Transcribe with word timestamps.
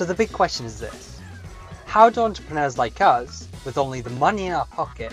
So 0.00 0.06
the 0.06 0.14
big 0.14 0.32
question 0.32 0.64
is 0.64 0.80
this 0.80 1.20
How 1.84 2.08
do 2.08 2.22
entrepreneurs 2.22 2.78
like 2.78 3.02
us, 3.02 3.46
with 3.66 3.76
only 3.76 4.00
the 4.00 4.08
money 4.08 4.46
in 4.46 4.54
our 4.54 4.64
pocket, 4.64 5.12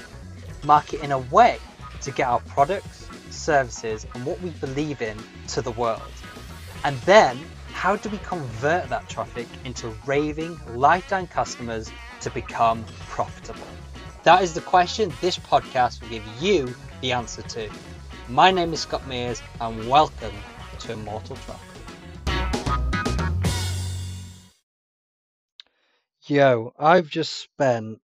market 0.63 1.01
in 1.01 1.11
a 1.11 1.19
way 1.19 1.59
to 1.99 2.09
get 2.09 2.25
our 2.25 2.39
products, 2.39 3.09
services, 3.29 4.07
and 4.13 4.25
what 4.25 4.39
we 4.39 4.51
believe 4.51 5.01
in 5.01 5.17
to 5.47 5.61
the 5.61 5.71
world? 5.71 6.13
And 6.85 6.97
then, 6.99 7.37
how 7.73 7.97
do 7.97 8.07
we 8.07 8.17
convert 8.19 8.87
that 8.87 9.09
traffic 9.09 9.47
into 9.65 9.93
raving 10.05 10.57
lifetime 10.73 11.27
customers 11.27 11.91
to 12.21 12.29
become 12.29 12.85
profitable? 13.09 13.67
That 14.23 14.41
is 14.41 14.53
the 14.53 14.61
question 14.61 15.11
this 15.19 15.37
podcast 15.37 15.99
will 15.99 16.07
give 16.07 16.23
you 16.39 16.73
the 17.01 17.11
answer 17.11 17.41
to. 17.41 17.69
My 18.29 18.51
name 18.51 18.71
is 18.71 18.79
Scott 18.79 19.05
Mears, 19.05 19.41
and 19.59 19.89
welcome 19.89 20.35
to 20.79 20.93
Immortal 20.93 21.35
Truck. 21.35 21.66
Yo, 26.27 26.73
I've 26.79 27.09
just 27.09 27.33
spent, 27.33 27.99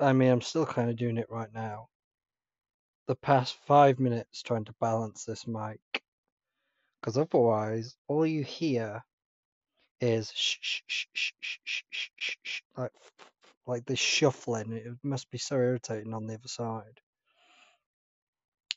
I 0.00 0.12
mean, 0.14 0.30
I'm 0.30 0.40
still 0.42 0.66
kind 0.66 0.90
of 0.90 0.96
doing 0.96 1.18
it 1.18 1.30
right 1.30 1.52
now, 1.54 1.88
the 3.08 3.16
past 3.16 3.56
five 3.66 4.00
minutes 4.00 4.42
trying 4.42 4.66
to 4.66 4.74
balance 4.80 5.24
this 5.24 5.46
mic. 5.46 5.80
Because 7.00 7.18
otherwise, 7.18 7.96
all 8.08 8.26
you 8.26 8.44
hear 8.44 9.02
is 10.00 10.32
shh, 10.34 10.58
shh, 10.62 10.82
shh, 10.88 11.06
shh, 11.14 11.32
shh, 11.40 11.58
shh, 11.90 12.10
shh, 12.18 12.36
shh, 12.44 12.62
like, 12.76 12.92
like 13.66 13.86
this 13.86 13.98
shuffling. 14.00 14.72
It 14.72 14.94
must 15.02 15.30
be 15.30 15.38
so 15.38 15.56
irritating 15.56 16.14
on 16.14 16.26
the 16.26 16.34
other 16.34 16.48
side. 16.48 17.00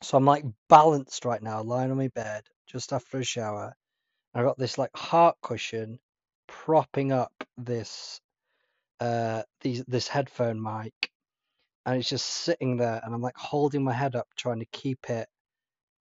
So 0.03 0.17
I'm 0.17 0.25
like 0.25 0.45
balanced 0.69 1.25
right 1.25 1.43
now, 1.43 1.63
lying 1.63 1.91
on 1.91 1.97
my 1.97 2.09
bed 2.09 2.43
just 2.67 2.93
after 2.93 3.19
a 3.19 3.25
shower. 3.25 3.75
I 4.35 4.43
got 4.43 4.57
this 4.59 4.77
like 4.77 4.95
heart 4.95 5.37
cushion 5.43 5.99
propping 6.65 7.11
up 7.11 7.33
this 7.57 8.21
uh 8.99 9.43
these 9.61 9.83
this 9.87 10.07
headphone 10.07 10.61
mic 10.61 10.93
and 11.85 11.97
it's 11.97 12.09
just 12.09 12.25
sitting 12.25 12.77
there 12.77 13.01
and 13.03 13.13
I'm 13.13 13.21
like 13.21 13.37
holding 13.37 13.83
my 13.83 13.93
head 13.93 14.15
up 14.15 14.27
trying 14.37 14.59
to 14.59 14.65
keep 14.71 15.09
it 15.09 15.27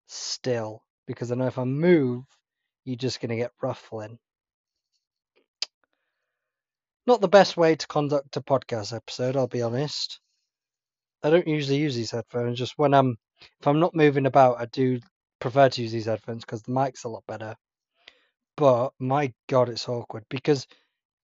still 0.07 0.83
because 1.07 1.33
I 1.33 1.35
know 1.35 1.47
if 1.47 1.59
I 1.59 1.65
move 1.65 2.25
you're 2.85 2.97
just 2.97 3.21
going 3.21 3.31
to 3.31 3.37
get 3.37 3.53
ruffling. 3.63 4.19
Not 7.07 7.21
the 7.21 7.29
best 7.29 7.57
way 7.57 7.77
to 7.77 7.87
conduct 7.87 8.37
a 8.37 8.41
podcast 8.41 8.95
episode, 8.95 9.37
I'll 9.37 9.47
be 9.49 9.63
honest. 9.63 10.21
I 11.23 11.31
don't 11.31 11.47
usually 11.47 11.79
use 11.79 11.95
these 11.95 12.11
headphones 12.11 12.59
just 12.59 12.75
when 12.77 12.95
I'm 12.95 13.17
if 13.61 13.67
I'm 13.67 13.81
not 13.81 13.95
moving 13.95 14.27
about 14.27 14.61
I 14.61 14.67
do 14.67 15.01
prefer 15.41 15.69
to 15.69 15.83
use 15.83 15.93
these 15.93 16.07
headphones 16.07 16.45
because 16.45 16.63
the 16.63 16.73
mic's 16.73 17.05
a 17.05 17.09
lot 17.09 17.25
better. 17.27 17.57
But 18.57 18.93
my 18.99 19.33
god 19.49 19.69
it's 19.71 19.89
awkward 19.89 20.25
because 20.29 20.67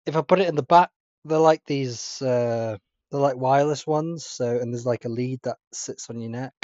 if 0.07 0.17
I 0.17 0.23
put 0.23 0.41
it 0.41 0.49
in 0.49 0.55
the 0.57 0.63
back 0.63 0.91
they're 1.25 1.39
like 1.39 1.63
these 1.67 2.23
uh 2.23 2.77
they're 3.11 3.21
like 3.21 3.37
wireless 3.37 3.87
ones 3.87 4.25
so 4.25 4.59
and 4.59 4.73
there's 4.73 4.87
like 4.87 5.05
a 5.05 5.11
lead 5.11 5.41
that 5.43 5.59
sits 5.73 6.09
on 6.11 6.21
your 6.21 6.31
neck. 6.31 6.55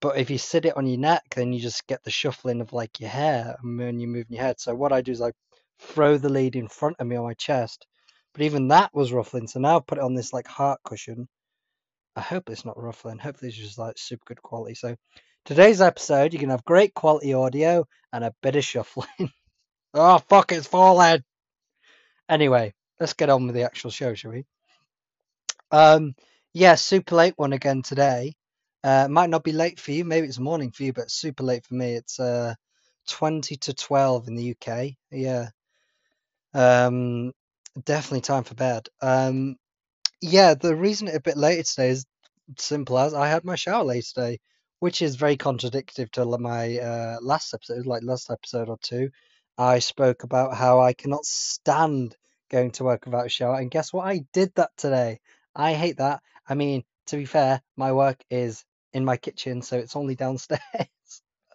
But 0.00 0.18
if 0.18 0.30
you 0.30 0.38
sit 0.38 0.64
it 0.64 0.76
on 0.76 0.86
your 0.86 0.98
neck 0.98 1.22
then 1.34 1.52
you 1.52 1.60
just 1.60 1.86
get 1.86 2.02
the 2.02 2.10
shuffling 2.10 2.60
of 2.60 2.72
like 2.72 3.00
your 3.00 3.10
hair 3.10 3.56
when 3.62 4.00
you're 4.00 4.10
moving 4.10 4.36
your 4.36 4.42
head. 4.42 4.60
So 4.60 4.74
what 4.74 4.92
i 4.92 5.00
do 5.00 5.12
is 5.12 5.22
i 5.22 5.32
throw 5.78 6.18
the 6.18 6.28
lead 6.28 6.56
in 6.56 6.68
front 6.68 6.96
of 6.98 7.06
me 7.06 7.16
on 7.16 7.24
my 7.24 7.34
chest 7.34 7.86
but 8.32 8.42
even 8.42 8.68
that 8.68 8.92
was 8.94 9.12
ruffling. 9.12 9.46
So 9.46 9.60
now 9.60 9.76
i've 9.76 9.86
put 9.86 9.98
it 9.98 10.04
on 10.04 10.14
this 10.14 10.32
like 10.32 10.46
heart 10.46 10.80
cushion. 10.84 11.28
I 12.16 12.20
hope 12.20 12.50
it's 12.50 12.64
not 12.64 12.82
ruffling. 12.82 13.18
Hopefully 13.18 13.50
it's 13.50 13.58
just 13.58 13.78
like 13.78 13.96
super 13.96 14.24
good 14.26 14.42
quality. 14.42 14.74
So 14.74 14.96
today's 15.44 15.80
episode 15.80 16.32
you 16.32 16.38
can 16.40 16.50
have 16.50 16.64
great 16.64 16.94
quality 16.94 17.32
audio 17.32 17.86
and 18.12 18.24
a 18.24 18.34
bit 18.42 18.56
of 18.56 18.64
shuffling 18.64 19.06
oh 19.96 20.18
fuck 20.28 20.52
it's 20.52 20.66
falling 20.66 21.22
anyway 22.28 22.72
let's 23.00 23.14
get 23.14 23.30
on 23.30 23.46
with 23.46 23.54
the 23.54 23.64
actual 23.64 23.90
show 23.90 24.14
shall 24.14 24.30
we 24.30 24.44
um, 25.70 26.14
yeah, 26.52 26.74
super 26.74 27.14
late 27.14 27.34
one 27.36 27.52
again 27.52 27.82
today. 27.82 28.34
Uh, 28.84 29.08
might 29.08 29.30
not 29.30 29.44
be 29.44 29.52
late 29.52 29.80
for 29.80 29.92
you, 29.92 30.04
maybe 30.04 30.26
it's 30.26 30.38
morning 30.38 30.70
for 30.70 30.84
you, 30.84 30.92
but 30.92 31.10
super 31.10 31.42
late 31.42 31.66
for 31.66 31.74
me. 31.74 31.94
It's 31.94 32.20
uh 32.20 32.54
20 33.08 33.56
to 33.56 33.74
12 33.74 34.28
in 34.28 34.34
the 34.36 34.56
UK. 34.56 34.92
Yeah. 35.10 35.48
Um, 36.54 37.32
definitely 37.84 38.22
time 38.22 38.44
for 38.44 38.54
bed. 38.54 38.88
Um, 39.02 39.56
yeah, 40.20 40.54
the 40.54 40.74
reason 40.74 41.08
a 41.08 41.20
bit 41.20 41.36
later 41.36 41.62
today 41.62 41.90
is 41.90 42.06
simple 42.58 42.98
as 42.98 43.12
I 43.12 43.28
had 43.28 43.44
my 43.44 43.56
shower 43.56 43.84
late 43.84 44.04
today, 44.04 44.38
which 44.80 45.02
is 45.02 45.16
very 45.16 45.36
contradictory 45.36 46.08
to 46.12 46.24
my 46.38 46.78
uh, 46.78 47.18
last 47.20 47.52
episode, 47.54 47.86
like 47.86 48.02
last 48.02 48.30
episode 48.30 48.68
or 48.68 48.78
two. 48.82 49.10
I 49.58 49.78
spoke 49.78 50.22
about 50.22 50.54
how 50.54 50.80
I 50.80 50.92
cannot 50.92 51.24
stand 51.24 52.16
going 52.50 52.70
to 52.72 52.84
work 52.84 53.06
without 53.06 53.26
a 53.26 53.30
shower, 53.30 53.56
and 53.56 53.70
guess 53.70 53.92
what? 53.92 54.06
I 54.06 54.24
did 54.32 54.52
that 54.56 54.70
today. 54.76 55.20
I 55.54 55.74
hate 55.74 55.98
that. 55.98 56.20
I 56.48 56.54
mean, 56.54 56.84
to 57.06 57.16
be 57.16 57.24
fair, 57.24 57.62
my 57.76 57.92
work 57.92 58.22
is 58.30 58.64
in 58.92 59.04
my 59.04 59.16
kitchen, 59.16 59.62
so 59.62 59.78
it's 59.78 59.96
only 59.96 60.14
downstairs. 60.24 60.60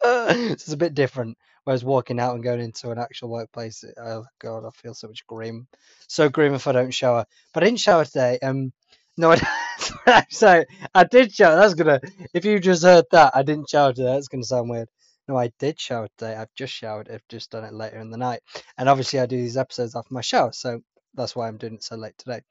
so 0.04 0.28
it's 0.30 0.74
a 0.74 0.78
bit 0.78 0.94
different. 0.94 1.38
Whereas 1.64 1.84
walking 1.84 2.20
out 2.20 2.34
and 2.34 2.44
going 2.44 2.60
into 2.60 2.90
an 2.90 2.98
actual 2.98 3.30
workplace, 3.30 3.84
oh 4.00 4.26
god, 4.40 4.66
I 4.66 4.72
feel 4.72 4.96
so 4.96 5.08
much 5.08 5.28
grim. 5.28 5.68
So 6.08 6.28
grim 6.28 6.56
if 6.56 6.68
I 6.68 6.72
don't 6.72 6.92
shower. 6.92 7.26
But 7.54 7.64
I 7.64 7.68
didn't 7.68 7.82
shower 7.82 8.06
today. 8.06 8.40
Um, 8.42 8.74
no, 9.16 9.32
I, 10.08 10.26
so 10.30 10.64
I 10.96 11.04
did 11.04 11.34
shower. 11.34 11.56
That's 11.56 11.76
gonna. 11.76 12.02
If 12.34 12.46
you 12.46 12.60
just 12.60 12.84
heard 12.84 13.06
that, 13.12 13.36
I 13.36 13.44
didn't 13.44 13.70
shower 13.70 13.94
today. 13.94 14.14
That's 14.14 14.28
gonna 14.28 14.44
sound 14.44 14.70
weird. 14.72 14.90
No, 15.28 15.38
I 15.38 15.52
did 15.60 15.80
shower 15.80 16.08
today. 16.18 16.36
I've 16.36 16.54
just 16.56 16.74
showered. 16.74 17.10
I've 17.10 17.28
just 17.30 17.52
done 17.52 17.64
it 17.64 17.74
later 17.74 18.00
in 18.00 18.10
the 18.10 18.18
night. 18.18 18.42
And 18.78 18.90
obviously, 18.90 19.20
I 19.20 19.26
do 19.26 19.38
these 19.38 19.58
episodes 19.58 19.96
after 19.96 20.14
my 20.14 20.22
shower, 20.22 20.52
so 20.52 20.82
that's 21.14 21.36
why 21.36 21.48
I'm 21.48 21.58
doing 21.58 21.76
it 21.76 21.84
so 21.84 21.96
late 21.96 22.18
today. 22.18 22.42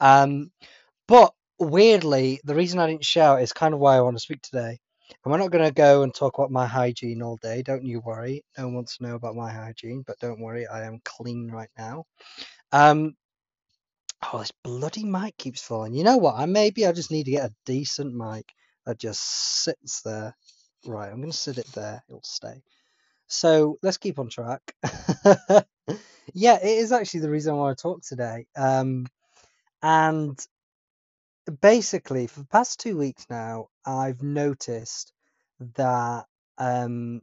Um, 0.00 0.50
but 1.08 1.32
weirdly, 1.58 2.40
the 2.44 2.54
reason 2.54 2.78
I 2.78 2.86
didn't 2.86 3.04
shower 3.04 3.40
is 3.40 3.52
kind 3.52 3.74
of 3.74 3.80
why 3.80 3.96
I 3.96 4.00
want 4.00 4.16
to 4.16 4.22
speak 4.22 4.42
today. 4.42 4.78
And 5.24 5.30
we're 5.32 5.38
not 5.38 5.50
going 5.50 5.64
to 5.64 5.72
go 5.72 6.02
and 6.02 6.14
talk 6.14 6.38
about 6.38 6.50
my 6.50 6.66
hygiene 6.66 7.22
all 7.22 7.36
day. 7.36 7.62
Don't 7.62 7.84
you 7.84 8.00
worry. 8.00 8.44
No 8.56 8.66
one 8.66 8.74
wants 8.74 8.96
to 8.96 9.04
know 9.04 9.14
about 9.14 9.36
my 9.36 9.52
hygiene, 9.52 10.02
but 10.06 10.18
don't 10.18 10.40
worry, 10.40 10.66
I 10.66 10.84
am 10.84 11.00
clean 11.04 11.50
right 11.50 11.68
now. 11.76 12.04
Um, 12.72 13.14
oh, 14.32 14.38
this 14.38 14.52
bloody 14.62 15.04
mic 15.04 15.36
keeps 15.36 15.62
falling. 15.62 15.94
You 15.94 16.04
know 16.04 16.16
what? 16.16 16.36
I 16.36 16.46
maybe 16.46 16.86
I 16.86 16.92
just 16.92 17.10
need 17.10 17.24
to 17.24 17.32
get 17.32 17.50
a 17.50 17.54
decent 17.66 18.14
mic 18.14 18.46
that 18.86 18.98
just 18.98 19.20
sits 19.22 20.02
there. 20.02 20.34
Right, 20.86 21.10
I'm 21.10 21.20
going 21.20 21.30
to 21.30 21.36
sit 21.36 21.58
it 21.58 21.66
there. 21.74 22.02
It'll 22.08 22.22
stay. 22.22 22.62
So 23.28 23.78
let's 23.82 23.98
keep 23.98 24.18
on 24.18 24.28
track. 24.30 24.74
yeah, 26.34 26.56
it 26.56 26.64
is 26.78 26.92
actually 26.92 27.20
the 27.20 27.30
reason 27.30 27.56
why 27.56 27.70
I 27.70 27.74
talk 27.74 28.02
today. 28.02 28.46
Um, 28.56 29.06
and 29.82 30.38
basically 31.60 32.26
for 32.26 32.40
the 32.40 32.46
past 32.46 32.80
two 32.80 32.96
weeks 32.96 33.26
now, 33.30 33.68
I've 33.86 34.22
noticed 34.22 35.12
that 35.76 36.26
um, 36.58 37.22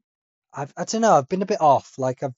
I've 0.54 0.74
I 0.78 0.86
don't 0.86 1.02
know, 1.02 1.14
I've 1.14 1.30
been 1.30 1.42
a 1.42 1.48
bit 1.48 1.62
off. 1.62 1.98
Like 1.98 2.24
I've 2.24 2.36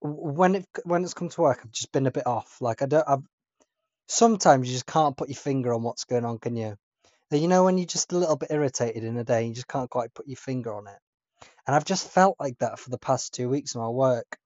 when 0.00 0.56
it 0.56 0.66
when 0.84 1.04
it's 1.04 1.14
come 1.14 1.30
to 1.30 1.40
work, 1.42 1.60
I've 1.64 1.72
just 1.72 1.92
been 1.92 2.06
a 2.06 2.12
bit 2.12 2.26
off. 2.26 2.58
Like 2.60 2.82
I 2.82 2.86
don't. 2.86 3.08
I've 3.08 3.24
sometimes 4.08 4.68
you 4.68 4.74
just 4.74 4.86
can't 4.86 5.16
put 5.16 5.28
your 5.28 5.36
finger 5.36 5.74
on 5.74 5.82
what's 5.82 6.04
going 6.04 6.24
on, 6.24 6.38
can 6.38 6.56
you? 6.56 6.76
You 7.30 7.48
know 7.48 7.64
when 7.64 7.78
you're 7.78 7.86
just 7.86 8.12
a 8.12 8.18
little 8.18 8.36
bit 8.36 8.50
irritated 8.52 9.02
in 9.02 9.16
a 9.16 9.24
day, 9.24 9.46
you 9.46 9.54
just 9.54 9.68
can't 9.68 9.90
quite 9.90 10.14
put 10.14 10.28
your 10.28 10.36
finger 10.36 10.74
on 10.74 10.86
it. 10.86 10.98
And 11.66 11.74
I've 11.74 11.84
just 11.84 12.10
felt 12.10 12.36
like 12.38 12.58
that 12.58 12.78
for 12.78 12.90
the 12.90 12.98
past 12.98 13.34
two 13.34 13.48
weeks 13.48 13.74
in 13.74 13.80
my 13.80 13.88
work. 13.88 14.36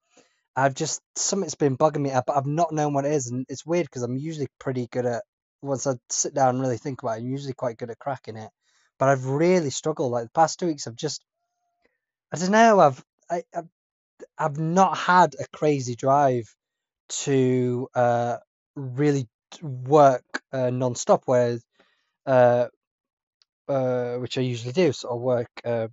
I've 0.55 0.73
just 0.73 1.01
something's 1.15 1.55
been 1.55 1.77
bugging 1.77 2.01
me, 2.01 2.11
but 2.25 2.35
I've 2.35 2.45
not 2.45 2.73
known 2.73 2.93
what 2.93 3.05
it 3.05 3.13
is, 3.13 3.27
and 3.27 3.45
it's 3.49 3.65
weird 3.65 3.85
because 3.85 4.03
I'm 4.03 4.17
usually 4.17 4.47
pretty 4.59 4.87
good 4.87 5.05
at 5.05 5.23
once 5.61 5.87
I 5.87 5.93
sit 6.09 6.33
down 6.33 6.55
and 6.55 6.61
really 6.61 6.77
think 6.77 7.01
about 7.01 7.17
it, 7.17 7.21
I'm 7.21 7.27
usually 7.27 7.53
quite 7.53 7.77
good 7.77 7.89
at 7.89 7.99
cracking 7.99 8.37
it. 8.37 8.49
But 8.97 9.09
I've 9.09 9.25
really 9.25 9.69
struggled. 9.69 10.11
Like 10.11 10.25
the 10.25 10.31
past 10.31 10.59
two 10.59 10.67
weeks, 10.67 10.87
I've 10.87 10.95
just, 10.95 11.23
I 12.31 12.37
don't 12.37 12.51
know, 12.51 12.79
I've, 12.79 13.03
I, 13.29 13.43
I've, 13.55 13.69
I've 14.37 14.57
not 14.57 14.97
had 14.97 15.35
a 15.39 15.45
crazy 15.55 15.95
drive 15.95 16.53
to 17.09 17.87
uh, 17.95 18.37
really 18.75 19.27
work 19.61 20.23
uh, 20.51 20.69
non-stop, 20.69 21.23
whereas, 21.25 21.63
uh, 21.63 21.67
uh, 21.67 21.68
which 23.67 24.37
I 24.37 24.41
usually 24.41 24.73
do, 24.73 24.91
sort 24.91 25.15
of 25.15 25.21
work 25.21 25.49
uh, 25.65 25.87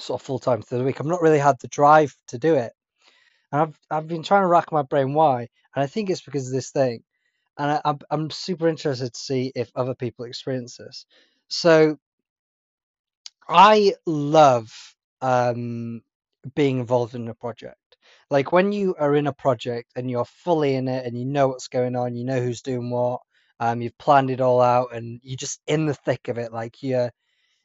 sort 0.00 0.20
of 0.20 0.26
full 0.26 0.38
time 0.38 0.62
through 0.62 0.78
the 0.78 0.84
week. 0.84 1.00
I've 1.00 1.06
not 1.06 1.22
really 1.22 1.38
had 1.38 1.56
the 1.60 1.68
drive 1.68 2.14
to 2.28 2.38
do 2.38 2.54
it, 2.54 2.72
and 3.52 3.62
I've 3.62 3.78
I've 3.90 4.08
been 4.08 4.22
trying 4.22 4.42
to 4.42 4.48
rack 4.48 4.72
my 4.72 4.82
brain 4.82 5.14
why, 5.14 5.48
and 5.74 5.82
I 5.82 5.86
think 5.86 6.10
it's 6.10 6.22
because 6.22 6.46
of 6.46 6.52
this 6.52 6.70
thing 6.70 7.02
and 7.58 7.72
I, 7.72 7.80
I'm 7.84 7.98
I'm 8.10 8.30
super 8.30 8.68
interested 8.68 9.12
to 9.12 9.20
see 9.20 9.52
if 9.54 9.70
other 9.74 9.94
people 9.94 10.24
experience 10.24 10.76
this. 10.76 11.06
So 11.48 11.98
I 13.48 13.94
love 14.06 14.70
um, 15.20 16.02
being 16.54 16.78
involved 16.78 17.14
in 17.14 17.28
a 17.28 17.34
project. 17.34 17.76
Like 18.30 18.52
when 18.52 18.72
you 18.72 18.94
are 18.98 19.14
in 19.16 19.26
a 19.26 19.32
project 19.32 19.90
and 19.96 20.10
you're 20.10 20.24
fully 20.24 20.74
in 20.74 20.88
it 20.88 21.06
and 21.06 21.18
you 21.18 21.24
know 21.24 21.48
what's 21.48 21.68
going 21.68 21.96
on, 21.96 22.14
you 22.14 22.24
know 22.24 22.40
who's 22.40 22.62
doing 22.62 22.90
what, 22.90 23.20
um, 23.60 23.80
you've 23.82 23.98
planned 23.98 24.30
it 24.30 24.40
all 24.40 24.60
out 24.60 24.94
and 24.94 25.20
you're 25.22 25.36
just 25.36 25.60
in 25.66 25.86
the 25.86 25.94
thick 25.94 26.28
of 26.28 26.38
it. 26.38 26.52
Like 26.52 26.82
you're 26.82 27.10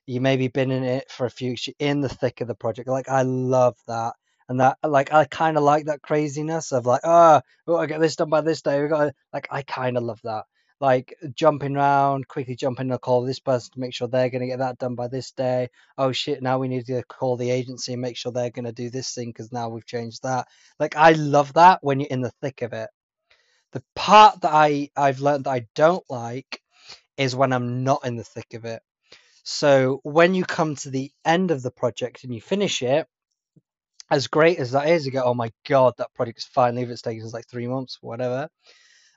you 0.05 0.21
maybe 0.21 0.47
been 0.49 0.71
in 0.71 0.83
it 0.83 1.09
for 1.11 1.25
a 1.25 1.31
few 1.31 1.55
in 1.79 2.01
the 2.01 2.09
thick 2.09 2.41
of 2.41 2.47
the 2.47 2.55
project. 2.55 2.89
Like 2.89 3.09
I 3.09 3.23
love 3.23 3.77
that. 3.87 4.13
and 4.49 4.59
that 4.59 4.77
like 4.83 5.13
I 5.13 5.25
kind 5.25 5.57
of 5.57 5.63
like 5.63 5.85
that 5.85 6.01
craziness 6.01 6.71
of 6.71 6.85
like 6.85 7.01
oh 7.03 7.41
got 7.67 7.81
to 7.81 7.87
get 7.87 8.01
this 8.01 8.15
done 8.15 8.29
by 8.29 8.41
this 8.41 8.61
day 8.61 8.81
we 8.81 8.87
got 8.87 9.13
like 9.33 9.47
I 9.51 9.61
kind 9.63 9.97
of 9.97 10.03
love 10.03 10.19
that 10.23 10.45
like 10.81 11.15
jumping 11.33 11.75
around 11.77 12.27
quickly 12.27 12.55
jumping 12.55 12.89
to 12.89 12.97
call 12.99 13.21
this 13.23 13.39
person 13.39 13.71
to 13.73 13.79
make 13.79 13.93
sure 13.93 14.07
they're 14.07 14.29
going 14.29 14.41
to 14.41 14.47
get 14.47 14.59
that 14.59 14.77
done 14.79 14.95
by 14.95 15.07
this 15.07 15.31
day 15.31 15.69
oh 15.97 16.11
shit 16.11 16.41
now 16.43 16.59
we 16.59 16.67
need 16.67 16.85
to 16.87 17.03
call 17.03 17.37
the 17.37 17.51
agency 17.51 17.93
and 17.93 18.01
make 18.01 18.17
sure 18.17 18.31
they're 18.31 18.49
going 18.49 18.65
to 18.65 18.73
do 18.73 18.89
this 18.89 19.13
thing 19.13 19.29
because 19.29 19.51
now 19.51 19.69
we've 19.69 19.85
changed 19.85 20.23
that 20.23 20.47
like 20.79 20.95
I 20.95 21.13
love 21.13 21.53
that 21.53 21.79
when 21.81 21.99
you're 21.99 22.09
in 22.09 22.21
the 22.21 22.31
thick 22.41 22.61
of 22.63 22.73
it 22.73 22.89
the 23.73 23.83
part 23.95 24.41
that 24.41 24.53
I 24.53 24.89
I've 24.95 25.19
learned 25.19 25.45
that 25.45 25.51
I 25.51 25.67
don't 25.75 26.05
like 26.09 26.61
is 27.17 27.35
when 27.35 27.53
I'm 27.53 27.83
not 27.83 28.05
in 28.05 28.15
the 28.15 28.23
thick 28.23 28.53
of 28.53 28.65
it 28.65 28.81
so 29.43 29.99
when 30.03 30.33
you 30.35 30.45
come 30.45 30.75
to 30.77 30.89
the 30.89 31.11
end 31.25 31.51
of 31.51 31.61
the 31.61 31.71
project 31.71 32.23
and 32.23 32.33
you 32.33 32.41
finish 32.41 32.81
it 32.81 33.07
as 34.09 34.27
great 34.27 34.59
as 34.59 34.71
that 34.71 34.87
is, 34.87 35.05
you 35.05 35.11
go, 35.11 35.23
oh 35.23 35.33
my 35.33 35.51
god, 35.67 35.93
that 35.97 36.13
project's 36.13 36.45
finally, 36.45 36.83
if 36.83 36.89
it's 36.89 37.01
taken 37.01 37.25
us 37.25 37.33
like 37.33 37.47
three 37.47 37.67
months, 37.67 37.97
whatever. 38.01 38.47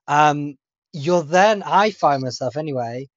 Um, 0.08 0.56
you're 0.93 1.23
then, 1.23 1.62
I 1.64 1.91
find 1.91 2.23
myself 2.23 2.56
anyway, 2.56 3.09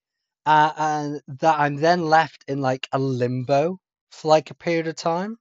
uh, 0.45 0.73
and 0.77 1.21
that 1.39 1.59
I'm 1.59 1.77
then 1.77 2.03
left 2.05 2.43
in 2.47 2.61
like 2.61 2.87
a 2.91 2.99
limbo 2.99 3.79
for 4.11 4.27
like 4.27 4.51
a 4.51 4.55
period 4.55 4.87
of 4.87 4.95
time. 4.95 5.37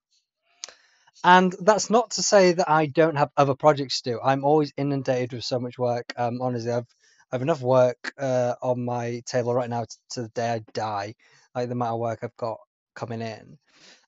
And 1.24 1.54
that's 1.60 1.90
not 1.90 2.12
to 2.12 2.22
say 2.22 2.52
that 2.52 2.70
I 2.70 2.86
don't 2.86 3.16
have 3.16 3.30
other 3.36 3.54
projects 3.54 4.00
to 4.02 4.12
do. 4.12 4.20
I'm 4.22 4.44
always 4.44 4.72
inundated 4.76 5.32
with 5.32 5.44
so 5.44 5.58
much 5.58 5.78
work. 5.78 6.12
Um, 6.16 6.40
honestly, 6.40 6.70
I've 6.72 6.86
I've 7.30 7.42
enough 7.42 7.60
work 7.60 8.12
uh, 8.18 8.54
on 8.62 8.84
my 8.84 9.22
table 9.26 9.54
right 9.54 9.68
now 9.68 9.84
to, 9.84 9.96
to 10.12 10.22
the 10.22 10.28
day 10.28 10.52
I 10.52 10.58
die. 10.72 11.14
Like 11.54 11.68
the 11.68 11.72
amount 11.72 11.94
of 11.94 12.00
work 12.00 12.20
I've 12.22 12.36
got 12.36 12.58
coming 12.94 13.20
in. 13.20 13.58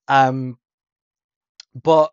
Um, 0.08 0.58
but 1.74 2.12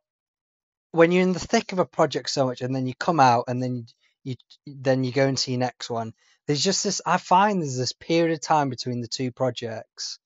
when 0.91 1.11
you're 1.11 1.23
in 1.23 1.33
the 1.33 1.39
thick 1.39 1.71
of 1.71 1.79
a 1.79 1.85
project 1.85 2.29
so 2.29 2.45
much 2.45 2.61
and 2.61 2.75
then 2.75 2.87
you 2.87 2.93
come 2.95 3.19
out 3.19 3.45
and 3.47 3.61
then 3.61 3.85
you 4.23 4.35
then 4.65 5.03
you 5.03 5.11
go 5.11 5.27
into 5.27 5.51
your 5.51 5.59
next 5.59 5.89
one 5.89 6.13
there's 6.47 6.63
just 6.63 6.83
this 6.83 7.01
i 7.05 7.17
find 7.17 7.61
there's 7.61 7.77
this 7.77 7.93
period 7.93 8.33
of 8.33 8.41
time 8.41 8.69
between 8.69 9.01
the 9.01 9.07
two 9.07 9.31
projects 9.31 10.19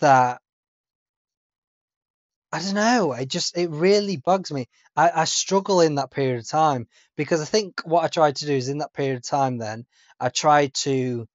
that 0.00 0.40
i 2.56 2.60
don't 2.60 2.74
know 2.74 3.12
it 3.12 3.28
just 3.28 3.56
it 3.56 3.70
really 3.70 4.16
bugs 4.16 4.50
me. 4.50 4.66
I, 4.96 5.10
I 5.22 5.24
struggle 5.24 5.80
in 5.80 5.96
that 5.96 6.10
period 6.10 6.38
of 6.38 6.48
time 6.48 6.86
because 7.16 7.40
i 7.42 7.44
think 7.44 7.80
what 7.84 8.04
i 8.04 8.08
try 8.08 8.32
to 8.32 8.46
do 8.46 8.52
is 8.52 8.68
in 8.68 8.78
that 8.78 8.94
period 8.94 9.16
of 9.16 9.22
time 9.22 9.58
then 9.58 9.84
i 10.18 10.28
try 10.28 10.68
to 10.84 11.26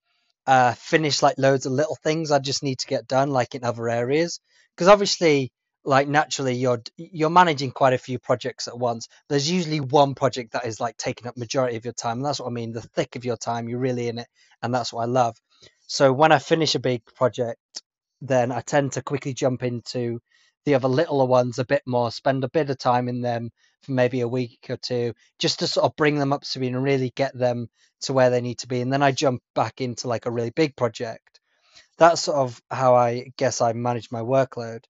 uh, 0.47 0.73
finish 0.73 1.21
like 1.21 1.35
loads 1.37 1.65
of 1.65 1.71
little 1.71 1.97
things 2.03 2.31
i 2.31 2.39
just 2.39 2.63
need 2.63 2.79
to 2.79 2.87
get 2.87 3.07
done 3.07 3.29
like 3.29 3.55
in 3.55 3.63
other 3.63 3.87
areas. 3.89 4.39
Because 4.75 4.87
obviously 4.87 5.51
like 5.83 6.07
naturally 6.07 6.55
you're 6.55 6.81
you're 6.97 7.29
managing 7.29 7.71
quite 7.71 7.93
a 7.93 7.97
few 7.97 8.19
projects 8.19 8.67
at 8.67 8.77
once. 8.77 9.07
There's 9.29 9.49
usually 9.49 9.79
one 9.79 10.13
project 10.15 10.53
that 10.53 10.65
is 10.65 10.79
like 10.79 10.97
taking 10.97 11.27
up 11.27 11.37
majority 11.37 11.77
of 11.77 11.85
your 11.85 11.93
time 11.93 12.17
and 12.17 12.25
that's 12.25 12.39
what 12.39 12.47
i 12.47 12.51
mean 12.51 12.71
the 12.71 12.81
thick 12.81 13.15
of 13.15 13.25
your 13.25 13.37
time 13.37 13.67
you're 13.69 13.79
really 13.79 14.07
in 14.07 14.19
it 14.19 14.27
and 14.61 14.73
that's 14.73 14.93
what 14.93 15.03
i 15.03 15.05
love. 15.05 15.35
So 15.87 16.13
when 16.13 16.31
i 16.31 16.39
finish 16.39 16.75
a 16.75 16.79
big 16.79 17.05
project 17.05 17.59
then 18.21 18.51
i 18.51 18.61
tend 18.61 18.93
to 18.93 19.01
quickly 19.01 19.33
jump 19.33 19.63
into 19.63 20.19
the 20.65 20.75
other 20.75 20.87
littler 20.87 21.25
ones 21.25 21.59
a 21.59 21.65
bit 21.65 21.81
more 21.85 22.11
spend 22.11 22.43
a 22.43 22.49
bit 22.49 22.69
of 22.69 22.77
time 22.77 23.07
in 23.07 23.21
them 23.21 23.49
for 23.81 23.93
maybe 23.93 24.21
a 24.21 24.27
week 24.27 24.67
or 24.69 24.77
two 24.77 25.13
just 25.39 25.59
to 25.59 25.67
sort 25.67 25.85
of 25.85 25.95
bring 25.95 26.15
them 26.17 26.33
up 26.33 26.41
to 26.41 26.47
speed 26.47 26.73
and 26.73 26.83
really 26.83 27.11
get 27.15 27.37
them 27.37 27.67
to 28.01 28.13
where 28.13 28.29
they 28.29 28.41
need 28.41 28.59
to 28.59 28.67
be 28.67 28.81
and 28.81 28.91
then 28.91 29.03
i 29.03 29.11
jump 29.11 29.41
back 29.55 29.81
into 29.81 30.07
like 30.07 30.25
a 30.25 30.31
really 30.31 30.51
big 30.51 30.75
project 30.75 31.39
that's 31.97 32.21
sort 32.21 32.37
of 32.37 32.61
how 32.69 32.95
i 32.95 33.25
guess 33.37 33.61
i 33.61 33.73
manage 33.73 34.11
my 34.11 34.21
workload 34.21 34.83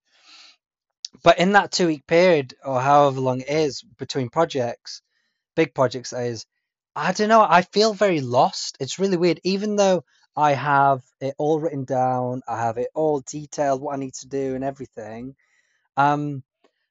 but 1.23 1.39
in 1.39 1.53
that 1.53 1.71
two 1.71 1.88
week 1.88 2.07
period 2.07 2.56
or 2.63 2.79
however 2.81 3.19
long 3.19 3.41
it 3.41 3.50
is 3.50 3.83
between 3.97 4.29
projects, 4.29 5.01
big 5.56 5.74
projects 5.74 6.13
is, 6.13 6.45
I 6.95 7.12
don't 7.12 7.29
know, 7.29 7.41
I 7.41 7.62
feel 7.63 7.94
very 7.94 8.21
lost. 8.21 8.77
It's 8.79 9.00
really 9.00 9.17
weird. 9.17 9.39
Even 9.44 9.75
though 9.75 10.03
I 10.35 10.53
have 10.53 11.01
it 11.19 11.35
all 11.38 11.59
written 11.59 11.83
down, 11.83 12.41
I 12.47 12.62
have 12.62 12.77
it 12.77 12.89
all 12.95 13.21
detailed 13.29 13.81
what 13.81 13.94
I 13.94 13.97
need 13.97 14.13
to 14.15 14.27
do 14.27 14.56
and 14.56 14.63
everything. 14.63 15.35
Um, 15.97 16.43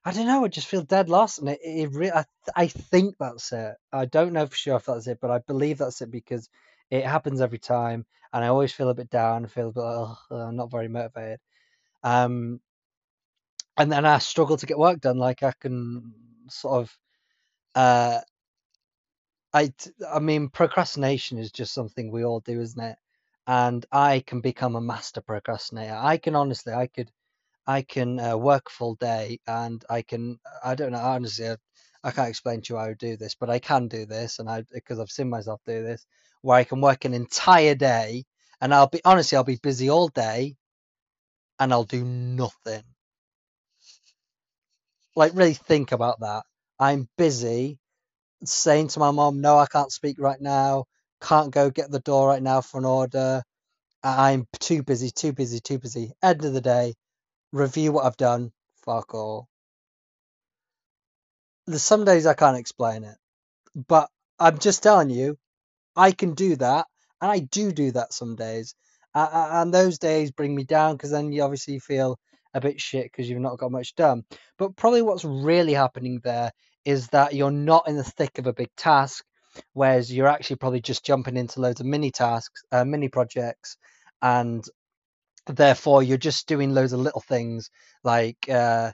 I 0.05 0.13
don't 0.13 0.27
know. 0.27 0.45
I 0.45 0.49
just 0.49 0.67
feel 0.69 0.83
dead 0.83 1.09
lost, 1.09 1.39
and 1.41 1.49
it, 1.51 1.61
it 1.63 1.91
re- 1.93 2.11
I, 2.11 2.25
I 2.57 2.67
think 2.69 3.17
that's 3.19 3.53
it. 3.53 3.75
I 3.93 4.07
don't 4.07 4.33
know 4.33 4.47
for 4.47 4.57
sure 4.57 4.77
if 4.77 4.87
that's 4.87 5.07
it, 5.07 5.19
but 5.21 5.31
I 5.31 5.39
believe 5.41 5.79
that's 5.79 6.01
it 6.03 6.11
because 6.11 6.49
it 6.91 7.05
happens 7.07 7.41
every 7.41 7.59
time, 7.59 8.07
and 8.33 8.45
I 8.45 8.49
always 8.49 8.73
feel 8.73 8.89
a 8.91 8.95
bit 8.95 9.11
down. 9.11 9.47
Feel 9.47 9.69
a 9.71 9.73
bit, 9.73 9.83
oh, 9.85 10.19
I'm 10.31 10.57
not 10.57 10.71
very 10.71 10.89
motivated. 10.89 11.41
Um, 12.05 12.61
and 13.77 13.91
then 13.91 14.05
I 14.05 14.19
struggle 14.19 14.57
to 14.57 14.67
get 14.67 14.79
work 14.79 15.01
done. 15.01 15.19
Like 15.19 15.43
I 15.43 15.53
can 15.59 16.13
sort 16.49 16.83
of, 16.83 16.99
uh, 17.75 18.21
I 19.53 19.73
I 20.09 20.19
mean, 20.19 20.49
procrastination 20.49 21.39
is 21.39 21.53
just 21.53 21.73
something 21.73 22.11
we 22.11 22.25
all 22.25 22.41
do, 22.41 22.61
isn't 22.61 22.83
it? 22.83 22.99
And 23.47 23.87
I 23.93 24.21
can 24.27 24.41
become 24.41 24.75
a 24.77 24.81
master 24.81 25.21
procrastinator. 25.21 25.95
I 25.97 26.19
can 26.19 26.35
honestly, 26.37 26.73
I 26.73 26.87
could, 26.89 27.11
I 27.71 27.83
can 27.83 28.19
uh, 28.21 28.37
work 28.37 28.71
full 28.71 28.97
day, 28.97 29.39
and 29.47 29.85
I 29.91 30.03
can, 30.03 30.39
I 30.65 30.75
don't 30.75 30.93
know, 30.93 30.99
honestly, 30.99 31.49
I, 31.49 31.57
I 32.05 32.11
can't 32.11 32.29
explain 32.29 32.63
to 32.63 32.75
you 32.75 32.79
how 32.79 32.87
I 32.87 32.95
do 32.95 33.17
this, 33.17 33.35
but 33.35 33.51
I 33.51 33.59
can 33.59 33.89
do 33.89 34.07
this, 34.07 34.39
and 34.39 34.49
I 34.51 34.65
because 34.73 34.99
I've 35.01 35.11
seen 35.11 35.31
myself 35.31 35.61
do 35.67 35.83
this, 35.83 36.07
where 36.43 36.59
I 36.59 36.65
can 36.65 36.81
work 36.81 37.05
an 37.05 37.15
entire 37.15 37.75
day, 37.75 38.25
and 38.61 38.75
I'll 38.75 38.89
be 38.89 39.01
honestly, 39.05 39.37
I'll 39.37 39.45
be 39.45 39.61
busy 39.63 39.91
all 39.91 40.09
day, 40.09 40.57
and 41.61 41.73
I'll 41.73 41.85
do 41.85 42.05
nothing 42.05 42.83
like 45.17 45.33
really 45.35 45.55
think 45.55 45.93
about 45.93 46.21
that. 46.21 46.45
I'm 46.79 47.09
busy 47.19 47.79
saying 48.45 48.89
to 48.89 49.01
my 49.01 49.11
mom, 49.11 49.41
no, 49.41 49.59
I 49.59 49.67
can't 49.67 49.93
speak 49.93 50.17
right 50.19 50.41
now. 50.41 50.85
Can't 51.21 51.51
go 51.53 51.71
get 51.71 51.91
the 51.91 52.01
door 52.01 52.29
right 52.29 52.43
now 52.43 52.61
for 52.63 52.79
an 52.79 52.87
order. 52.87 53.43
I'm 54.03 54.47
too 54.61 54.83
busy, 54.83 55.11
too 55.11 55.33
busy, 55.33 55.61
too 55.61 55.79
busy. 55.79 56.13
End 56.23 56.45
of 56.45 56.55
the 56.55 56.61
day, 56.63 56.95
review 57.53 57.93
what 57.93 58.05
I've 58.05 58.17
done. 58.17 58.53
Fuck 58.85 59.15
all. 59.15 59.49
There's 61.67 61.83
some 61.83 62.05
days 62.05 62.27
I 62.27 62.35
can't 62.35 62.57
explain 62.57 63.05
it, 63.05 63.17
but 63.75 64.09
I'm 64.39 64.59
just 64.59 64.83
telling 64.83 65.11
you, 65.11 65.39
I 65.95 66.13
can 66.13 66.35
do 66.35 66.57
that, 66.57 66.87
and 67.21 67.31
I 67.31 67.41
do 67.41 67.73
do 67.73 67.93
that 67.93 68.13
some 68.13 68.37
days. 68.37 68.75
Uh, 69.15 69.49
and 69.53 69.75
those 69.75 69.99
days 69.99 70.31
bring 70.31 70.55
me 70.55 70.65
down 70.65 70.97
because 70.97 71.11
then 71.11 71.33
you 71.33 71.43
obviously 71.43 71.79
feel 71.79 72.19
a 72.55 72.61
bit 72.61 72.81
shit 72.81 73.05
because 73.05 73.29
you've 73.29 73.41
not 73.41 73.59
got 73.59 73.73
much 73.73 73.95
done. 73.95 74.25
But 74.59 74.77
probably 74.77 75.03
what's 75.03 75.25
really 75.25 75.75
happening 75.75 76.21
there 76.23 76.53
is 76.85 77.09
that 77.09 77.35
you're 77.35 77.51
not 77.51 77.89
in 77.89 77.97
the 77.97 78.05
thick 78.05 78.39
of 78.39 78.47
a 78.47 78.53
big 78.53 78.71
task, 78.77 79.25
whereas 79.73 80.13
you're 80.13 80.29
actually 80.29 80.57
probably 80.57 80.81
just 80.81 81.05
jumping 81.05 81.37
into 81.37 81.61
loads 81.61 81.81
of 81.81 81.87
mini 81.87 82.11
tasks, 82.11 82.63
uh, 82.73 82.85
mini 82.85 83.09
projects, 83.09 83.77
and 84.23 84.65
therefore 85.47 86.03
you're 86.03 86.19
just 86.19 86.47
doing 86.47 86.75
loads 86.75 86.93
of 86.93 87.01
little 87.01 87.21
things 87.21 87.71
like 88.05 88.49
uh, 88.49 88.93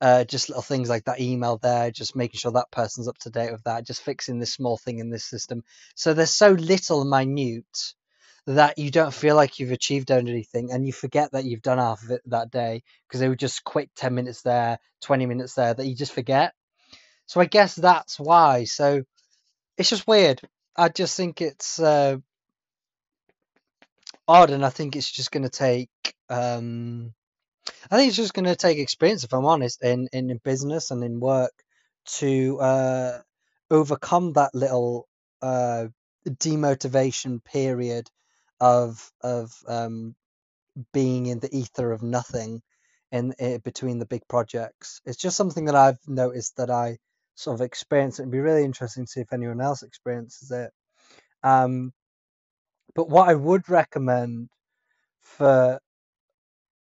uh, 0.00 0.24
just 0.24 0.48
little 0.48 0.62
things 0.62 0.88
like 0.88 1.04
that 1.04 1.20
email 1.20 1.58
there, 1.58 1.90
just 1.90 2.16
making 2.16 2.38
sure 2.38 2.52
that 2.52 2.70
person's 2.70 3.08
up 3.08 3.18
to 3.18 3.30
date 3.30 3.52
with 3.52 3.64
that, 3.64 3.86
just 3.86 4.02
fixing 4.02 4.38
this 4.38 4.52
small 4.52 4.76
thing 4.76 4.98
in 4.98 5.10
this 5.10 5.24
system. 5.24 5.62
So 5.94 6.14
there's 6.14 6.34
so 6.34 6.52
little 6.52 7.04
minute 7.04 7.94
that 8.46 8.78
you 8.78 8.90
don't 8.90 9.12
feel 9.12 9.36
like 9.36 9.58
you've 9.58 9.72
achieved 9.72 10.10
anything 10.10 10.72
and 10.72 10.86
you 10.86 10.92
forget 10.92 11.32
that 11.32 11.44
you've 11.44 11.62
done 11.62 11.78
half 11.78 12.02
of 12.02 12.10
it 12.10 12.22
that 12.26 12.50
day 12.50 12.82
because 13.06 13.20
they 13.20 13.28
were 13.28 13.36
just 13.36 13.62
quick 13.62 13.90
10 13.94 14.14
minutes 14.14 14.40
there 14.40 14.78
20 15.02 15.26
minutes 15.26 15.54
there 15.54 15.74
that 15.74 15.86
you 15.86 15.94
just 15.94 16.12
forget. 16.12 16.54
So 17.26 17.40
i 17.42 17.44
guess 17.44 17.74
that's 17.74 18.18
why. 18.18 18.64
So 18.64 19.02
it's 19.76 19.90
just 19.90 20.06
weird. 20.06 20.40
I 20.76 20.88
just 20.88 21.16
think 21.16 21.42
it's 21.42 21.78
uh, 21.78 22.16
and 24.28 24.64
i 24.64 24.70
think 24.70 24.96
it's 24.96 25.10
just 25.10 25.30
going 25.30 25.42
to 25.42 25.48
take 25.48 25.90
um, 26.30 27.12
i 27.90 27.96
think 27.96 28.08
it's 28.08 28.16
just 28.16 28.34
going 28.34 28.44
to 28.44 28.56
take 28.56 28.78
experience 28.78 29.24
if 29.24 29.32
i'm 29.32 29.46
honest 29.46 29.82
in, 29.82 30.08
in 30.12 30.38
business 30.44 30.90
and 30.90 31.02
in 31.02 31.20
work 31.20 31.52
to 32.06 32.58
uh, 32.60 33.18
overcome 33.70 34.32
that 34.32 34.54
little 34.54 35.06
uh, 35.42 35.86
demotivation 36.26 37.42
period 37.44 38.08
of 38.60 39.10
of 39.22 39.52
um, 39.68 40.14
being 40.92 41.26
in 41.26 41.40
the 41.40 41.54
ether 41.56 41.92
of 41.92 42.02
nothing 42.02 42.62
in, 43.12 43.34
in 43.38 43.54
eh, 43.54 43.58
between 43.58 43.98
the 43.98 44.06
big 44.06 44.22
projects. 44.28 45.00
It's 45.04 45.18
just 45.18 45.36
something 45.36 45.66
that 45.66 45.74
I've 45.74 45.98
noticed 46.06 46.56
that 46.56 46.70
I 46.70 46.98
sort 47.34 47.54
of 47.54 47.60
experience. 47.64 48.18
It'd 48.18 48.30
be 48.30 48.40
really 48.40 48.64
interesting 48.64 49.04
to 49.04 49.10
see 49.10 49.20
if 49.20 49.32
anyone 49.32 49.60
else 49.60 49.82
experiences 49.82 50.50
it. 50.50 50.70
Um, 51.42 51.92
but 52.98 53.10
what 53.10 53.30
I 53.30 53.36
would 53.36 53.70
recommend 53.70 54.50
for, 55.22 55.80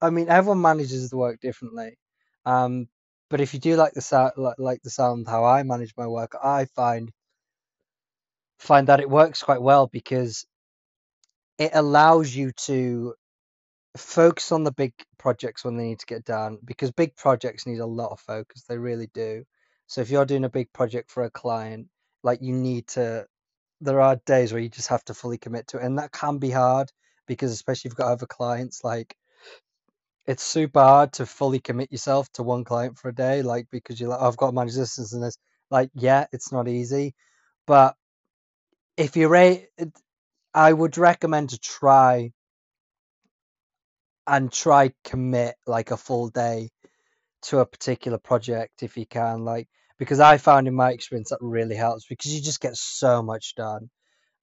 I 0.02 0.10
mean, 0.10 0.28
everyone 0.28 0.62
manages 0.62 1.10
the 1.10 1.18
work 1.18 1.40
differently. 1.40 1.98
Um, 2.46 2.88
but 3.30 3.40
if 3.40 3.54
you 3.54 3.60
do 3.60 3.76
like 3.76 3.94
the 3.94 4.02
sound, 4.02 4.32
like, 4.36 4.56
like 4.58 4.82
the 4.82 4.90
sound 4.90 5.28
how 5.28 5.44
I 5.44 5.64
manage 5.64 5.94
my 5.96 6.06
work, 6.08 6.32
I 6.42 6.66
find 6.66 7.10
find 8.60 8.88
that 8.88 9.00
it 9.00 9.10
works 9.10 9.42
quite 9.42 9.62
well 9.62 9.88
because 9.88 10.46
it 11.58 11.72
allows 11.74 12.34
you 12.34 12.52
to 12.66 13.14
focus 13.96 14.52
on 14.52 14.64
the 14.64 14.72
big 14.72 14.94
projects 15.18 15.64
when 15.64 15.76
they 15.76 15.84
need 15.84 16.00
to 16.00 16.06
get 16.06 16.24
done 16.24 16.58
because 16.64 16.90
big 16.92 17.16
projects 17.16 17.66
need 17.66 17.78
a 17.80 17.86
lot 17.86 18.10
of 18.12 18.20
focus 18.20 18.64
they 18.68 18.78
really 18.78 19.08
do 19.14 19.44
So 19.88 20.00
if 20.02 20.10
you're 20.10 20.26
doing 20.26 20.44
a 20.44 20.50
big 20.50 20.72
project 20.72 21.10
for 21.10 21.24
a 21.24 21.30
client, 21.30 21.88
like 22.22 22.40
you 22.42 22.54
need 22.54 22.88
to, 22.88 23.26
there 23.82 24.00
are 24.00 24.16
days 24.26 24.52
where 24.52 24.62
you 24.62 24.70
just 24.70 24.88
have 24.88 25.04
to 25.06 25.14
fully 25.14 25.38
commit 25.38 25.68
to 25.68 25.78
it, 25.78 25.84
and 25.84 25.98
that 25.98 26.12
can 26.12 26.38
be 26.38 26.50
hard 26.50 26.90
because 27.26 27.52
especially 27.52 27.88
if 27.88 27.92
you've 27.92 27.98
got 27.98 28.12
other 28.12 28.26
clients, 28.26 28.84
like 28.84 29.16
it's 30.26 30.42
super 30.42 30.80
hard 30.80 31.12
to 31.14 31.26
fully 31.26 31.60
commit 31.60 31.92
yourself 31.92 32.30
to 32.32 32.42
one 32.42 32.64
client 32.64 32.98
for 32.98 33.08
a 33.08 33.14
day, 33.14 33.42
like 33.42 33.66
because 33.70 34.00
you're 34.00 34.10
like, 34.10 34.20
oh, 34.20 34.28
I've 34.28 34.36
got 34.36 34.48
to 34.48 34.52
manage 34.52 34.76
this 34.76 34.98
and 35.12 35.22
this. 35.22 35.36
Like, 35.70 35.90
yeah, 35.94 36.26
it's 36.32 36.52
not 36.52 36.68
easy, 36.68 37.14
but 37.66 37.96
if 38.96 39.16
you're 39.16 39.34
a, 39.36 39.68
I 40.54 40.72
would 40.72 40.98
recommend 40.98 41.50
to 41.50 41.58
try 41.58 42.32
and 44.26 44.52
try 44.52 44.92
commit 45.04 45.56
like 45.66 45.90
a 45.90 45.96
full 45.96 46.28
day 46.28 46.70
to 47.42 47.58
a 47.58 47.66
particular 47.66 48.18
project 48.18 48.82
if 48.82 48.96
you 48.96 49.06
can, 49.06 49.44
like 49.44 49.68
because 50.02 50.18
I 50.18 50.36
found 50.36 50.66
in 50.66 50.74
my 50.74 50.90
experience 50.90 51.30
that 51.30 51.38
really 51.40 51.76
helps 51.76 52.04
because 52.04 52.34
you 52.34 52.42
just 52.42 52.60
get 52.60 52.76
so 52.76 53.22
much 53.22 53.54
done. 53.54 53.88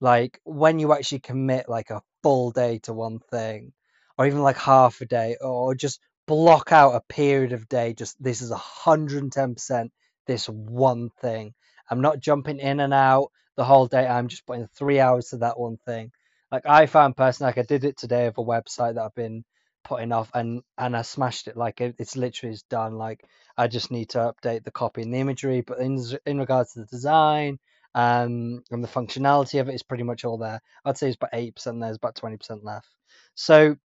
Like 0.00 0.40
when 0.44 0.78
you 0.78 0.94
actually 0.94 1.18
commit 1.18 1.68
like 1.68 1.90
a 1.90 2.00
full 2.22 2.50
day 2.50 2.78
to 2.84 2.94
one 2.94 3.18
thing, 3.30 3.74
or 4.16 4.26
even 4.26 4.40
like 4.40 4.56
half 4.56 5.02
a 5.02 5.04
day, 5.04 5.36
or 5.38 5.74
just 5.74 6.00
block 6.26 6.72
out 6.72 6.94
a 6.94 7.02
period 7.12 7.52
of 7.52 7.68
day, 7.68 7.92
just 7.92 8.16
this 8.22 8.40
is 8.40 8.50
110% 8.50 9.90
this 10.26 10.48
one 10.48 11.10
thing. 11.20 11.52
I'm 11.90 12.00
not 12.00 12.20
jumping 12.20 12.58
in 12.58 12.80
and 12.80 12.94
out 12.94 13.30
the 13.56 13.64
whole 13.64 13.86
day. 13.86 14.06
I'm 14.06 14.28
just 14.28 14.46
putting 14.46 14.66
three 14.66 14.98
hours 14.98 15.28
to 15.28 15.38
that 15.38 15.60
one 15.60 15.76
thing. 15.84 16.10
Like 16.50 16.64
I 16.64 16.86
found 16.86 17.18
personally, 17.18 17.50
like 17.50 17.58
I 17.58 17.68
did 17.68 17.84
it 17.84 17.98
today 17.98 18.28
of 18.28 18.38
a 18.38 18.42
website 18.42 18.94
that 18.94 19.02
I've 19.02 19.14
been 19.14 19.44
putting 19.84 20.12
off 20.12 20.30
and 20.34 20.62
and 20.78 20.96
I 20.96 21.02
smashed 21.02 21.48
it 21.48 21.56
like 21.56 21.80
it, 21.80 21.96
it's 21.98 22.16
literally 22.16 22.54
is 22.54 22.62
done 22.64 22.94
like 22.96 23.24
I 23.56 23.66
just 23.66 23.90
need 23.90 24.10
to 24.10 24.18
update 24.32 24.64
the 24.64 24.70
copy 24.70 25.02
and 25.02 25.12
the 25.12 25.18
imagery 25.18 25.60
but 25.62 25.78
in 25.78 26.02
in 26.26 26.38
regards 26.38 26.72
to 26.72 26.80
the 26.80 26.86
design 26.86 27.58
um 27.94 28.62
and 28.70 28.84
the 28.84 28.88
functionality 28.88 29.60
of 29.60 29.68
it 29.68 29.74
is 29.74 29.82
pretty 29.82 30.04
much 30.04 30.24
all 30.24 30.38
there. 30.38 30.60
I'd 30.84 30.98
say 30.98 31.08
it's 31.08 31.16
about 31.16 31.32
8% 31.32 31.80
there's 31.80 31.96
about 31.96 32.14
20% 32.16 32.64
left. 32.64 32.88
So 33.34 33.76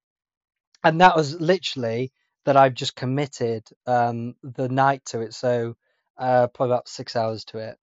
and 0.84 1.02
that 1.02 1.16
was 1.16 1.40
literally 1.40 2.12
that 2.46 2.58
I've 2.58 2.74
just 2.76 2.96
committed 2.96 3.64
um 3.88 4.36
the 4.44 4.70
night 4.70 5.04
to 5.08 5.22
it 5.22 5.34
so 5.34 5.76
uh 6.18 6.48
probably 6.48 6.74
about 6.74 6.88
6 6.90 7.16
hours 7.16 7.46
to 7.46 7.58
it. 7.60 7.78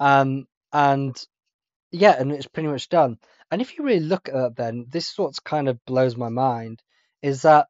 Um 0.00 0.46
and 0.72 1.16
yeah 1.92 2.16
and 2.18 2.32
it's 2.32 2.46
pretty 2.46 2.68
much 2.68 2.88
done. 2.88 3.18
And 3.50 3.62
if 3.62 3.78
you 3.78 3.84
really 3.84 4.00
look 4.00 4.28
at 4.28 4.34
that 4.34 4.56
then 4.56 4.86
this 4.88 5.10
is 5.12 5.18
what's 5.18 5.40
kind 5.40 5.68
of 5.68 5.84
blows 5.86 6.16
my 6.16 6.28
mind 6.28 6.82
is 7.22 7.42
that 7.42 7.66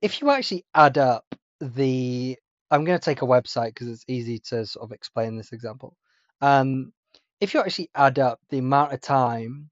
if 0.00 0.20
you 0.20 0.30
actually 0.30 0.64
add 0.74 0.98
up 0.98 1.24
the 1.60 2.36
I'm 2.70 2.84
going 2.84 2.98
to 2.98 3.04
take 3.04 3.22
a 3.22 3.26
website 3.26 3.68
because 3.68 3.88
it's 3.88 4.04
easy 4.08 4.38
to 4.48 4.66
sort 4.66 4.84
of 4.84 4.92
explain 4.92 5.36
this 5.36 5.52
example. 5.52 5.94
Um, 6.40 6.92
if 7.40 7.54
you 7.54 7.60
actually 7.60 7.90
add 7.94 8.18
up 8.18 8.40
the 8.48 8.58
amount 8.58 8.92
of 8.92 9.00
time 9.00 9.70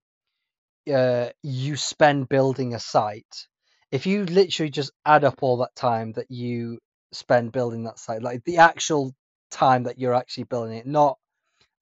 uh, 0.92 1.30
you 1.42 1.76
spend 1.76 2.28
building 2.28 2.74
a 2.74 2.80
site, 2.80 3.46
if 3.90 4.06
you 4.06 4.24
literally 4.24 4.70
just 4.70 4.92
add 5.04 5.24
up 5.24 5.42
all 5.42 5.58
that 5.58 5.74
time 5.74 6.12
that 6.12 6.30
you 6.30 6.78
spend 7.12 7.52
building 7.52 7.84
that 7.84 7.98
site, 7.98 8.22
like 8.22 8.44
the 8.44 8.58
actual 8.58 9.14
time 9.50 9.84
that 9.84 9.98
you're 9.98 10.14
actually 10.14 10.44
building 10.44 10.76
it, 10.76 10.86
not 10.86 11.18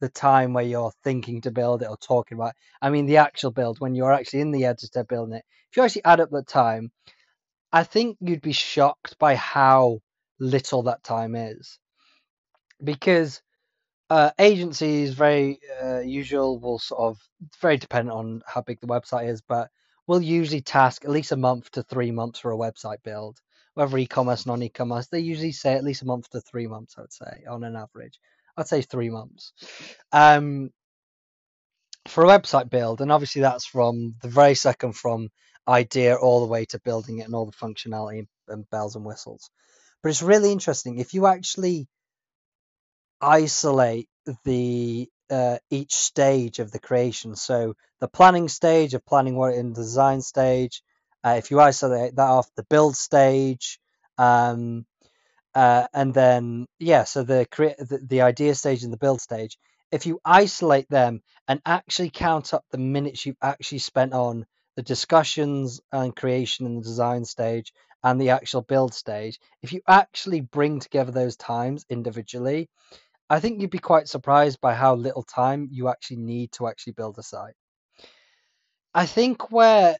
the 0.01 0.09
time 0.09 0.53
where 0.53 0.65
you're 0.65 0.93
thinking 1.03 1.41
to 1.43 1.51
build 1.51 1.83
it 1.83 1.89
or 1.89 1.97
talking 1.97 2.39
about. 2.39 2.51
It. 2.51 2.57
I 2.83 2.91
mean, 2.91 3.07
the 3.07 3.17
actual 3.19 3.51
build 3.51 3.81
when 3.81 3.95
you're 3.95 4.13
actually 4.13 4.41
in 4.41 4.53
the 4.53 4.65
editor 4.65 5.05
building 5.05 5.37
it. 5.37 5.45
If 5.71 5.77
you 5.77 5.83
actually 5.83 6.05
add 6.05 6.21
up 6.21 6.31
the 6.31 6.43
time, 6.43 6.91
I 7.73 7.85
think 7.85 8.17
you'd 8.21 8.41
be 8.41 8.53
shocked 8.53 9.19
by 9.19 9.35
how 9.35 10.01
little 10.41 10.85
that 10.85 11.03
time 11.03 11.35
is, 11.35 11.79
because 12.83 13.43
uh, 14.09 14.31
agencies 14.39 15.13
very 15.13 15.59
uh, 15.83 16.01
usual 16.01 16.59
will 16.59 16.79
sort 16.79 17.01
of 17.01 17.19
very 17.61 17.77
dependent 17.77 18.17
on 18.17 18.43
how 18.47 18.63
big 18.63 18.81
the 18.81 18.87
website 18.87 19.29
is, 19.29 19.43
but 19.43 19.69
will 20.07 20.23
usually 20.23 20.63
task 20.63 21.05
at 21.05 21.11
least 21.11 21.33
a 21.33 21.37
month 21.37 21.71
to 21.73 21.83
three 21.83 22.11
months 22.11 22.39
for 22.39 22.53
a 22.53 22.57
website 22.57 23.03
build. 23.05 23.39
Whether 23.75 23.99
e-commerce, 23.99 24.47
non-e-commerce, 24.47 25.09
they 25.09 25.21
usually 25.21 25.53
say 25.53 25.75
at 25.75 25.85
least 25.85 26.03
a 26.03 26.07
month 26.07 26.31
to 26.31 26.41
three 26.41 26.67
months. 26.67 26.95
I 26.97 27.03
would 27.03 27.13
say 27.13 27.45
on 27.49 27.65
an 27.65 27.77
average. 27.77 28.19
I'd 28.59 28.69
say 28.69 28.83
three 28.83 29.09
months. 29.09 29.53
Um, 30.13 30.71
for 32.09 32.25
a 32.25 32.29
website 32.29 32.69
build, 32.69 33.01
and 33.01 33.13
obviously 33.13 33.43
that's 33.43 33.67
from 33.67 34.17
the 34.21 34.29
very 34.29 34.55
second 34.55 34.95
from 34.95 35.29
idea 35.69 36.17
all 36.17 36.41
the 36.41 36.51
way 36.51 36.65
to 36.65 36.81
building 36.81 37.19
it 37.19 37.25
and 37.27 37.35
all 37.35 37.47
the 37.47 37.53
functionality 37.53 38.27
and 38.49 38.69
bells 38.71 38.97
and 38.97 39.05
whistles. 39.05 39.51
But 40.03 40.11
it's 40.11 40.23
really 40.23 40.51
interesting 40.51 40.99
if 40.99 41.15
you 41.15 41.27
actually 41.27 41.87
isolate 43.21 44.09
the 44.45 45.09
uh, 45.31 45.59
each 45.71 45.95
stage 45.95 46.59
of 46.59 46.73
the 46.73 46.79
creation. 46.79 47.37
So 47.37 47.75
the 48.01 48.09
planning 48.09 48.49
stage 48.49 48.95
of 48.95 49.05
planning 49.05 49.37
what 49.37 49.55
in 49.55 49.73
the 49.73 49.83
design 49.83 50.21
stage. 50.21 50.83
Uh, 51.25 51.35
if 51.37 51.51
you 51.51 51.61
isolate 51.61 52.17
that 52.17 52.29
off 52.29 52.49
the 52.55 52.63
build 52.71 52.97
stage, 52.97 53.79
um, 54.17 54.87
uh, 55.55 55.87
and 55.95 56.15
then 56.15 56.67
yeah, 56.79 57.05
so 57.05 57.23
the, 57.23 57.47
the 57.79 58.01
the 58.07 58.21
idea 58.23 58.55
stage 58.55 58.83
and 58.85 58.93
the 58.93 58.99
build 58.99 59.21
stage. 59.21 59.59
If 59.91 60.07
you 60.07 60.21
isolate 60.25 60.89
them 60.91 61.23
and 61.49 61.63
actually 61.65 62.11
count 62.11 62.53
up 62.53 62.65
the 62.71 62.79
minutes 62.79 63.25
you've 63.25 63.37
actually 63.43 63.79
spent 63.79 64.13
on 64.13 64.45
the 64.77 64.83
discussions 64.83 65.81
and 65.93 66.15
creation 66.15 66.67
and 66.67 66.79
the 66.79 66.83
design 66.83 67.25
stage 67.25 67.73
and 68.05 68.21
the 68.21 68.31
actual 68.31 68.63
build 68.63 68.93
stage, 68.93 69.39
if 69.63 69.73
you 69.73 69.81
actually 69.89 70.43
bring 70.43 70.79
together 70.81 71.11
those 71.11 71.37
times 71.37 71.87
individually, 71.89 72.69
I 73.31 73.41
think 73.41 73.61
you'd 73.61 73.71
be 73.71 73.79
quite 73.79 74.09
surprised 74.09 74.61
by 74.61 74.75
how 74.75 74.95
little 74.95 75.23
time 75.23 75.69
you 75.71 75.89
actually 75.89 76.19
need 76.19 76.53
to 76.53 76.69
actually 76.69 76.93
build 76.95 77.19
a 77.19 77.23
site. 77.23 77.55
I 78.95 79.07
think 79.07 79.51
where 79.51 79.97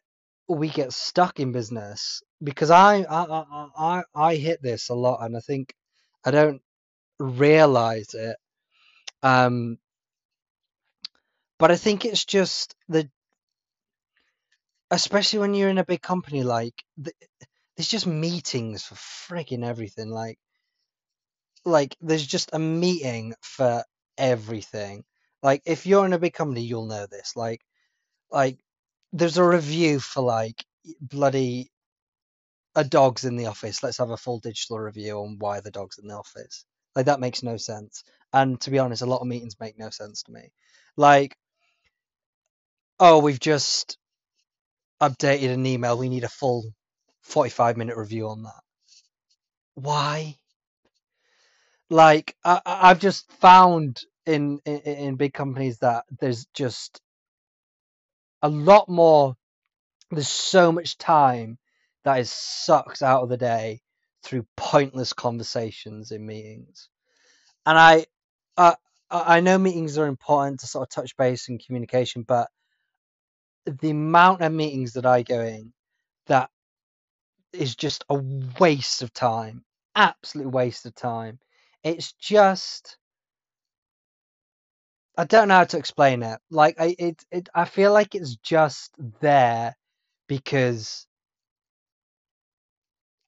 we 0.57 0.69
get 0.69 0.93
stuck 0.93 1.39
in 1.39 1.51
business 1.53 2.23
because 2.43 2.71
I 2.71 3.03
I 3.03 3.65
I 3.77 4.03
I 4.15 4.35
hit 4.35 4.61
this 4.63 4.89
a 4.89 4.95
lot 4.95 5.23
and 5.23 5.37
I 5.37 5.41
think 5.41 5.73
I 6.25 6.31
don't 6.31 6.61
realize 7.19 8.13
it 8.13 8.37
um 9.23 9.77
but 11.59 11.71
I 11.71 11.75
think 11.77 12.05
it's 12.05 12.25
just 12.25 12.75
the 12.89 13.09
especially 14.91 15.39
when 15.39 15.53
you're 15.53 15.69
in 15.69 15.77
a 15.77 15.85
big 15.85 16.01
company 16.01 16.43
like 16.43 16.75
the, 16.97 17.13
there's 17.77 17.87
just 17.89 18.07
meetings 18.07 18.83
for 18.83 18.95
freaking 18.95 19.65
everything 19.65 20.09
like 20.09 20.39
like 21.65 21.95
there's 22.01 22.25
just 22.25 22.49
a 22.53 22.59
meeting 22.59 23.33
for 23.41 23.83
everything. 24.17 25.03
Like 25.43 25.61
if 25.65 25.85
you're 25.85 26.05
in 26.05 26.13
a 26.13 26.19
big 26.19 26.33
company 26.33 26.61
you'll 26.61 26.87
know 26.87 27.05
this 27.07 27.35
like 27.35 27.61
like 28.31 28.59
there's 29.13 29.37
a 29.37 29.43
review 29.43 29.99
for 29.99 30.21
like 30.21 30.63
bloody 31.01 31.71
a 32.75 32.83
dog's 32.83 33.25
in 33.25 33.35
the 33.35 33.47
office. 33.47 33.83
Let's 33.83 33.97
have 33.97 34.11
a 34.11 34.17
full 34.17 34.39
digital 34.39 34.79
review 34.79 35.19
on 35.19 35.37
why 35.39 35.59
the 35.59 35.71
dog's 35.71 35.97
in 35.97 36.07
the 36.07 36.15
office. 36.15 36.65
Like 36.95 37.07
that 37.07 37.19
makes 37.19 37.43
no 37.43 37.57
sense. 37.57 38.03
And 38.33 38.59
to 38.61 38.69
be 38.71 38.79
honest 38.79 39.01
a 39.01 39.07
lot 39.07 39.21
of 39.21 39.27
meetings 39.27 39.59
make 39.59 39.77
no 39.77 39.89
sense 39.89 40.23
to 40.23 40.31
me. 40.31 40.51
Like 40.97 41.35
oh 42.99 43.19
we've 43.19 43.39
just 43.39 43.97
updated 45.01 45.51
an 45.53 45.65
email. 45.65 45.97
We 45.97 46.09
need 46.09 46.23
a 46.23 46.29
full 46.29 46.63
45 47.23 47.77
minute 47.77 47.97
review 47.97 48.29
on 48.29 48.43
that. 48.43 48.61
Why? 49.75 50.35
Like 51.89 52.35
I, 52.43 52.61
i've 52.65 52.99
just 52.99 53.31
found 53.33 53.99
in, 54.25 54.59
in 54.65 54.77
in 54.79 55.15
big 55.15 55.33
companies 55.33 55.79
that 55.79 56.05
there's 56.19 56.45
just 56.53 57.01
a 58.41 58.49
lot 58.49 58.89
more. 58.89 59.35
There's 60.11 60.27
so 60.27 60.71
much 60.71 60.97
time 60.97 61.57
that 62.03 62.19
is 62.19 62.31
sucked 62.31 63.01
out 63.01 63.23
of 63.23 63.29
the 63.29 63.37
day 63.37 63.81
through 64.23 64.45
pointless 64.57 65.13
conversations 65.13 66.11
in 66.11 66.25
meetings. 66.25 66.89
And 67.65 67.77
i 67.77 68.05
uh, 68.57 68.75
i 69.11 69.39
know 69.39 69.57
meetings 69.57 69.97
are 69.97 70.07
important 70.07 70.59
to 70.59 70.67
sort 70.67 70.83
of 70.83 70.89
touch 70.89 71.15
base 71.17 71.49
and 71.49 71.63
communication 71.63 72.23
but 72.23 72.49
the 73.65 73.91
amount 73.91 74.41
of 74.41 74.51
meetings 74.51 74.93
that 74.93 75.05
i 75.05 75.21
go 75.23 75.41
in 75.41 75.71
that 76.27 76.49
is 77.53 77.75
just 77.75 78.03
a 78.09 78.15
waste 78.59 79.01
of 79.01 79.13
time 79.13 79.63
absolute 79.99 80.49
waste 80.49 80.85
of 80.85 80.95
time. 80.95 81.39
It's 81.83 82.13
just 82.13 82.97
I 85.19 85.25
don't 85.25 85.49
know 85.49 85.55
how 85.55 85.65
to 85.65 85.79
explain 85.79 86.23
it. 86.23 86.39
Like 86.51 86.77
I 86.79 86.95
it, 86.99 87.25
it 87.31 87.49
I 87.53 87.65
feel 87.65 87.93
like 87.93 88.15
it's 88.15 88.37
just 88.37 88.93
there 89.21 89.75
because 90.29 91.07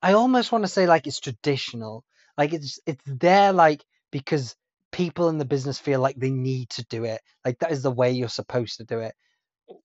I 0.02 0.14
almost 0.14 0.52
want 0.52 0.64
to 0.66 0.70
say 0.70 0.88
like 0.88 1.08
it's 1.08 1.20
traditional. 1.20 2.06
Like 2.38 2.54
it's 2.54 2.80
it's 2.88 3.04
there 3.08 3.54
like 3.54 3.84
because 4.12 4.56
people 4.92 5.30
in 5.30 5.40
the 5.40 5.46
business 5.46 5.80
feel 5.80 6.00
like 6.02 6.18
they 6.18 6.32
need 6.32 6.70
to 6.72 6.86
do 6.86 7.06
it. 7.06 7.22
Like 7.46 7.60
that 7.60 7.72
is 7.74 7.84
the 7.84 7.92
way 7.92 8.12
you're 8.14 8.30
supposed 8.30 8.78
to 8.78 8.86
do 8.86 9.00
it, 9.00 9.16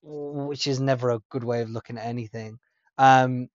which 0.02 0.68
is 0.68 0.80
never 0.80 1.10
a 1.10 1.20
good 1.30 1.44
way 1.44 1.62
of 1.62 1.70
looking 1.70 1.98
at 1.98 2.06
anything. 2.06 2.58
Um 2.98 3.48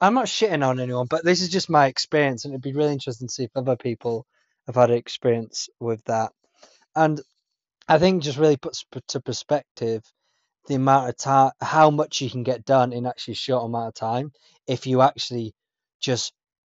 I'm 0.00 0.14
not 0.14 0.26
shitting 0.26 0.66
on 0.66 0.80
anyone, 0.80 1.08
but 1.10 1.24
this 1.24 1.42
is 1.42 1.50
just 1.50 1.70
my 1.70 1.86
experience 1.88 2.44
and 2.44 2.54
it'd 2.54 2.62
be 2.62 2.74
really 2.74 2.92
interesting 2.94 3.28
to 3.28 3.34
see 3.34 3.44
if 3.44 3.52
other 3.56 3.76
people 3.76 4.26
I've 4.68 4.76
had 4.76 4.90
experience 4.92 5.68
with 5.80 6.04
that, 6.06 6.32
and 6.94 7.20
I 7.88 7.98
think 7.98 8.22
just 8.22 8.38
really 8.38 8.56
puts 8.56 8.84
to 9.08 9.20
perspective 9.20 10.04
the 10.68 10.74
amount 10.76 11.08
of 11.08 11.16
time, 11.16 11.52
how 11.60 11.90
much 11.90 12.20
you 12.20 12.30
can 12.30 12.42
get 12.42 12.64
done 12.64 12.92
in 12.92 13.06
actually 13.06 13.32
a 13.32 13.36
short 13.36 13.64
amount 13.64 13.88
of 13.88 13.94
time 13.94 14.32
if 14.66 14.86
you 14.86 15.00
actually 15.00 15.54
just 16.00 16.32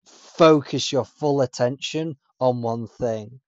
focus 0.05 0.91
your 0.91 1.05
full 1.05 1.41
attention 1.41 2.15
on 2.39 2.61
one 2.61 2.87
thing. 2.87 3.39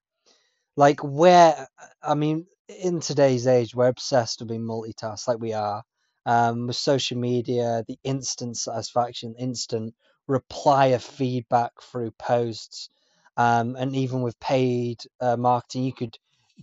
Like 0.75 0.99
where, 1.01 1.67
I 2.01 2.15
mean, 2.15 2.47
in 2.67 2.99
today's 2.99 3.47
age, 3.47 3.75
we're 3.75 3.87
obsessed 3.87 4.39
with 4.39 4.49
being 4.49 4.61
multitask, 4.61 5.27
like 5.27 5.39
we 5.39 5.53
are. 5.53 5.83
Um, 6.25 6.67
with 6.67 6.77
social 6.77 7.17
media, 7.17 7.83
the 7.87 7.99
instant 8.03 8.57
satisfaction, 8.57 9.35
instant 9.37 9.93
reply 10.27 10.87
of 10.87 11.03
feedback 11.03 11.71
through 11.81 12.11
posts, 12.11 12.89
um, 13.35 13.75
and 13.75 13.95
even 13.95 14.21
with 14.21 14.39
paid 14.39 15.01
uh, 15.19 15.35
marketing, 15.35 15.83
you 15.83 15.93
could 15.93 16.17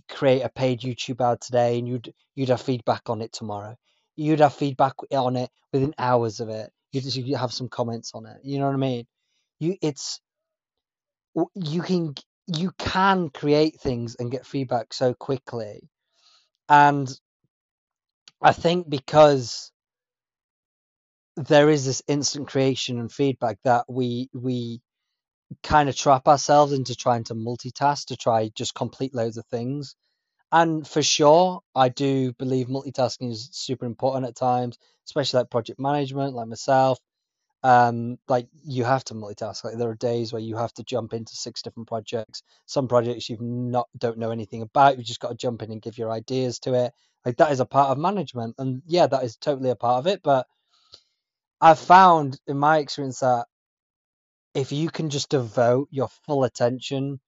create 0.09 0.41
a 0.41 0.49
paid 0.49 0.81
YouTube 0.81 1.21
ad 1.21 1.41
today, 1.41 1.79
and 1.79 1.87
you'd 1.87 2.13
you'd 2.35 2.49
have 2.49 2.61
feedback 2.61 3.09
on 3.09 3.21
it 3.21 3.31
tomorrow. 3.33 3.75
You'd 4.15 4.39
have 4.39 4.53
feedback 4.53 4.93
on 5.11 5.35
it 5.35 5.49
within 5.71 5.93
hours 5.97 6.39
of 6.39 6.49
it. 6.49 6.71
You'd, 6.91 7.15
you'd 7.15 7.37
have 7.37 7.53
some 7.53 7.69
comments 7.69 8.11
on 8.13 8.25
it. 8.25 8.37
You 8.43 8.59
know 8.59 8.65
what 8.65 8.73
I 8.73 8.77
mean? 8.77 9.07
You 9.59 9.77
it's 9.81 10.19
you 11.55 11.81
can 11.81 12.15
you 12.47 12.71
can 12.77 13.29
create 13.29 13.79
things 13.79 14.15
and 14.15 14.31
get 14.31 14.45
feedback 14.45 14.93
so 14.93 15.13
quickly, 15.13 15.89
and 16.69 17.09
I 18.41 18.53
think 18.53 18.89
because 18.89 19.71
there 21.37 21.69
is 21.69 21.85
this 21.85 22.01
instant 22.07 22.47
creation 22.47 22.99
and 22.99 23.11
feedback 23.11 23.57
that 23.63 23.85
we 23.87 24.29
we 24.33 24.81
kind 25.63 25.89
of 25.89 25.95
trap 25.95 26.27
ourselves 26.27 26.73
into 26.73 26.95
trying 26.95 27.23
to 27.25 27.35
multitask 27.35 28.05
to 28.05 28.17
try 28.17 28.49
just 28.55 28.75
complete 28.75 29.15
loads 29.15 29.37
of 29.37 29.45
things 29.47 29.95
and 30.51 30.85
for 30.87 31.01
sure, 31.01 31.61
I 31.75 31.89
do 31.89 32.33
believe 32.33 32.67
multitasking 32.67 33.31
is 33.31 33.49
super 33.53 33.85
important 33.85 34.25
at 34.25 34.35
times, 34.35 34.77
especially 35.05 35.39
like 35.39 35.49
project 35.49 35.79
management, 35.79 36.35
like 36.35 36.47
myself. 36.47 36.99
Um, 37.63 38.17
like 38.27 38.47
you 38.65 38.83
have 38.83 39.03
to 39.05 39.13
multitask. 39.13 39.63
Like 39.63 39.77
there 39.77 39.89
are 39.89 39.95
days 39.95 40.33
where 40.33 40.41
you 40.41 40.57
have 40.57 40.73
to 40.73 40.83
jump 40.83 41.13
into 41.13 41.35
six 41.35 41.61
different 41.61 41.87
projects. 41.87 42.43
Some 42.65 42.87
projects 42.87 43.29
you've 43.29 43.41
not 43.41 43.87
don't 43.97 44.17
know 44.17 44.31
anything 44.31 44.63
about. 44.63 44.97
You've 44.97 45.05
just 45.05 45.19
got 45.19 45.29
to 45.29 45.35
jump 45.35 45.61
in 45.61 45.71
and 45.71 45.81
give 45.81 45.97
your 45.97 46.11
ideas 46.11 46.59
to 46.61 46.73
it. 46.73 46.93
Like 47.25 47.37
that 47.37 47.51
is 47.51 47.59
a 47.59 47.65
part 47.65 47.91
of 47.91 47.99
management, 47.99 48.55
and 48.57 48.81
yeah, 48.87 49.07
that 49.07 49.23
is 49.23 49.37
totally 49.37 49.69
a 49.69 49.75
part 49.75 49.99
of 49.99 50.07
it. 50.07 50.21
But 50.23 50.47
I've 51.61 51.79
found 51.79 52.39
in 52.47 52.57
my 52.57 52.79
experience 52.79 53.19
that 53.19 53.45
if 54.53 54.71
you 54.71 54.89
can 54.89 55.09
just 55.09 55.29
devote 55.29 55.87
your 55.91 56.09
full 56.25 56.43
attention 56.43 57.19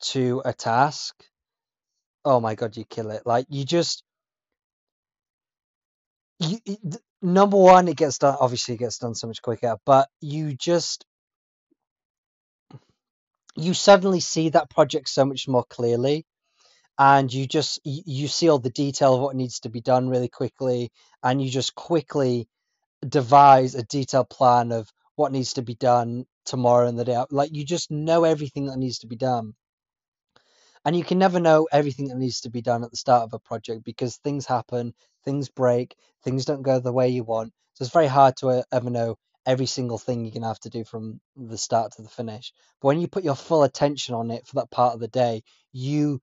to 0.00 0.42
a 0.44 0.52
task 0.52 1.24
oh 2.28 2.40
my 2.40 2.54
god, 2.54 2.76
you 2.76 2.84
kill 2.84 3.10
it. 3.10 3.22
Like 3.24 3.46
you 3.48 3.64
just 3.64 4.02
you 6.38 6.58
number 7.22 7.56
one, 7.56 7.88
it 7.88 7.96
gets 7.96 8.18
done. 8.18 8.36
Obviously, 8.38 8.74
it 8.74 8.78
gets 8.78 8.98
done 8.98 9.14
so 9.14 9.26
much 9.26 9.42
quicker. 9.42 9.76
But 9.86 10.08
you 10.20 10.54
just 10.54 11.04
you 13.56 13.74
suddenly 13.74 14.20
see 14.20 14.50
that 14.50 14.70
project 14.70 15.08
so 15.08 15.24
much 15.24 15.48
more 15.48 15.64
clearly, 15.68 16.26
and 16.98 17.32
you 17.32 17.46
just 17.46 17.80
you 17.84 18.28
see 18.28 18.48
all 18.50 18.58
the 18.58 18.70
detail 18.70 19.14
of 19.14 19.20
what 19.20 19.36
needs 19.36 19.60
to 19.60 19.70
be 19.70 19.80
done 19.80 20.08
really 20.08 20.28
quickly, 20.28 20.92
and 21.22 21.42
you 21.42 21.50
just 21.50 21.74
quickly 21.74 22.48
devise 23.08 23.74
a 23.74 23.84
detailed 23.84 24.28
plan 24.28 24.72
of 24.72 24.88
what 25.18 25.32
needs 25.32 25.54
to 25.54 25.62
be 25.62 25.76
done 25.76 26.26
tomorrow 26.46 26.88
and 26.88 26.98
the 26.98 27.04
day. 27.04 27.16
out. 27.16 27.32
Like 27.32 27.54
you 27.54 27.64
just 27.64 27.90
know 27.90 28.24
everything 28.24 28.66
that 28.66 28.78
needs 28.78 29.00
to 29.00 29.08
be 29.08 29.16
done 29.16 29.54
and 30.84 30.96
you 30.96 31.04
can 31.04 31.20
never 31.20 31.40
know 31.40 31.68
everything 31.72 32.08
that 32.08 32.18
needs 32.18 32.42
to 32.42 32.50
be 32.50 32.62
done 32.62 32.84
at 32.84 32.90
the 32.92 32.98
start 32.98 33.24
of 33.24 33.34
a 33.34 33.40
project 33.40 33.84
because 33.84 34.18
things 34.18 34.46
happen, 34.46 34.94
things 35.24 35.50
break, 35.50 35.96
things 36.24 36.46
don't 36.46 36.62
go 36.64 36.80
the 36.80 36.92
way 36.92 37.10
you 37.10 37.24
want. 37.24 37.54
So 37.74 37.84
it's 37.84 37.94
very 37.94 38.08
hard 38.08 38.36
to 38.38 38.48
uh, 38.50 38.64
ever 38.72 38.90
know 38.90 39.16
every 39.46 39.66
single 39.66 39.98
thing 39.98 40.24
you're 40.24 40.32
going 40.32 40.42
to 40.42 40.48
have 40.48 40.60
to 40.62 40.70
do 40.70 40.84
from 40.84 41.20
the 41.36 41.58
start 41.58 41.92
to 41.94 42.02
the 42.02 42.10
finish. 42.10 42.52
But 42.82 42.88
when 42.88 43.00
you 43.00 43.08
put 43.08 43.24
your 43.24 43.36
full 43.36 43.64
attention 43.64 44.16
on 44.16 44.32
it 44.32 44.46
for 44.48 44.56
that 44.56 44.72
part 44.72 44.94
of 44.94 45.00
the 45.00 45.08
day, 45.08 45.44
you 45.72 46.20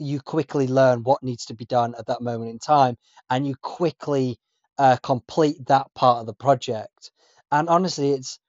you 0.00 0.20
quickly 0.20 0.68
learn 0.68 1.04
what 1.04 1.24
needs 1.24 1.46
to 1.46 1.54
be 1.54 1.66
done 1.66 1.96
at 1.98 2.06
that 2.08 2.22
moment 2.22 2.52
in 2.52 2.60
time, 2.60 2.98
and 3.30 3.48
you 3.48 3.56
quickly 3.62 4.38
uh, 4.78 4.98
complete 5.02 5.66
that 5.68 5.88
part 5.96 6.20
of 6.20 6.26
the 6.26 6.34
project. 6.34 7.12
And 7.54 7.68
honestly, 7.68 8.10
it's 8.10 8.40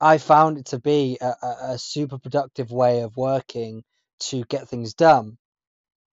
I 0.00 0.18
found 0.18 0.58
it 0.58 0.66
to 0.66 0.78
be 0.78 1.18
a, 1.20 1.34
a 1.72 1.78
super 1.78 2.18
productive 2.18 2.70
way 2.70 3.00
of 3.00 3.16
working 3.16 3.82
to 4.30 4.44
get 4.44 4.68
things 4.68 4.94
done. 4.94 5.38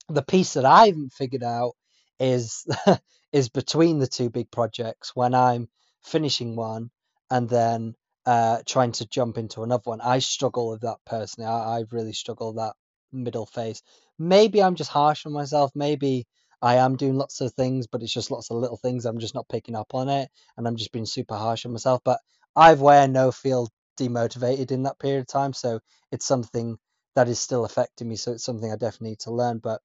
The 0.09 0.21
piece 0.21 0.53
that 0.53 0.63
I 0.63 0.85
haven't 0.85 1.13
figured 1.13 1.41
out 1.41 1.73
is 2.19 2.67
is 3.33 3.49
between 3.49 3.97
the 3.97 4.05
two 4.05 4.29
big 4.29 4.51
projects 4.51 5.15
when 5.15 5.33
I'm 5.33 5.67
finishing 6.03 6.55
one 6.55 6.91
and 7.31 7.49
then 7.49 7.95
uh, 8.27 8.61
trying 8.67 8.91
to 8.93 9.07
jump 9.07 9.39
into 9.39 9.63
another 9.63 9.85
one. 9.85 10.01
I 10.01 10.19
struggle 10.19 10.69
with 10.69 10.81
that 10.81 10.97
personally. 11.07 11.49
I, 11.49 11.79
I 11.79 11.83
really 11.89 12.13
struggle 12.13 12.49
with 12.49 12.57
that 12.57 12.75
middle 13.11 13.47
phase. 13.47 13.81
Maybe 14.19 14.61
I'm 14.61 14.75
just 14.75 14.91
harsh 14.91 15.25
on 15.25 15.33
myself. 15.33 15.71
Maybe 15.73 16.27
I 16.61 16.75
am 16.75 16.95
doing 16.97 17.15
lots 17.15 17.41
of 17.41 17.53
things, 17.53 17.87
but 17.87 18.03
it's 18.03 18.13
just 18.13 18.31
lots 18.31 18.51
of 18.51 18.57
little 18.57 18.77
things. 18.77 19.05
I'm 19.05 19.19
just 19.19 19.35
not 19.35 19.49
picking 19.49 19.75
up 19.75 19.93
on 19.95 20.09
it, 20.09 20.29
and 20.57 20.67
I'm 20.67 20.75
just 20.77 20.91
being 20.91 21.05
super 21.05 21.35
harsh 21.35 21.65
on 21.65 21.71
myself. 21.73 22.01
But 22.03 22.19
I've 22.55 22.81
wear 22.81 23.07
no 23.07 23.31
feel 23.31 23.69
demotivated 23.99 24.71
in 24.71 24.83
that 24.83 24.99
period 24.99 25.21
of 25.21 25.27
time, 25.27 25.53
so 25.53 25.79
it's 26.11 26.25
something 26.25 26.77
that 27.15 27.27
is 27.29 27.39
still 27.39 27.65
affecting 27.65 28.07
me. 28.09 28.15
So 28.15 28.33
it's 28.33 28.43
something 28.43 28.71
I 28.71 28.75
definitely 28.75 29.11
need 29.11 29.19
to 29.21 29.31
learn. 29.31 29.59
But 29.59 29.81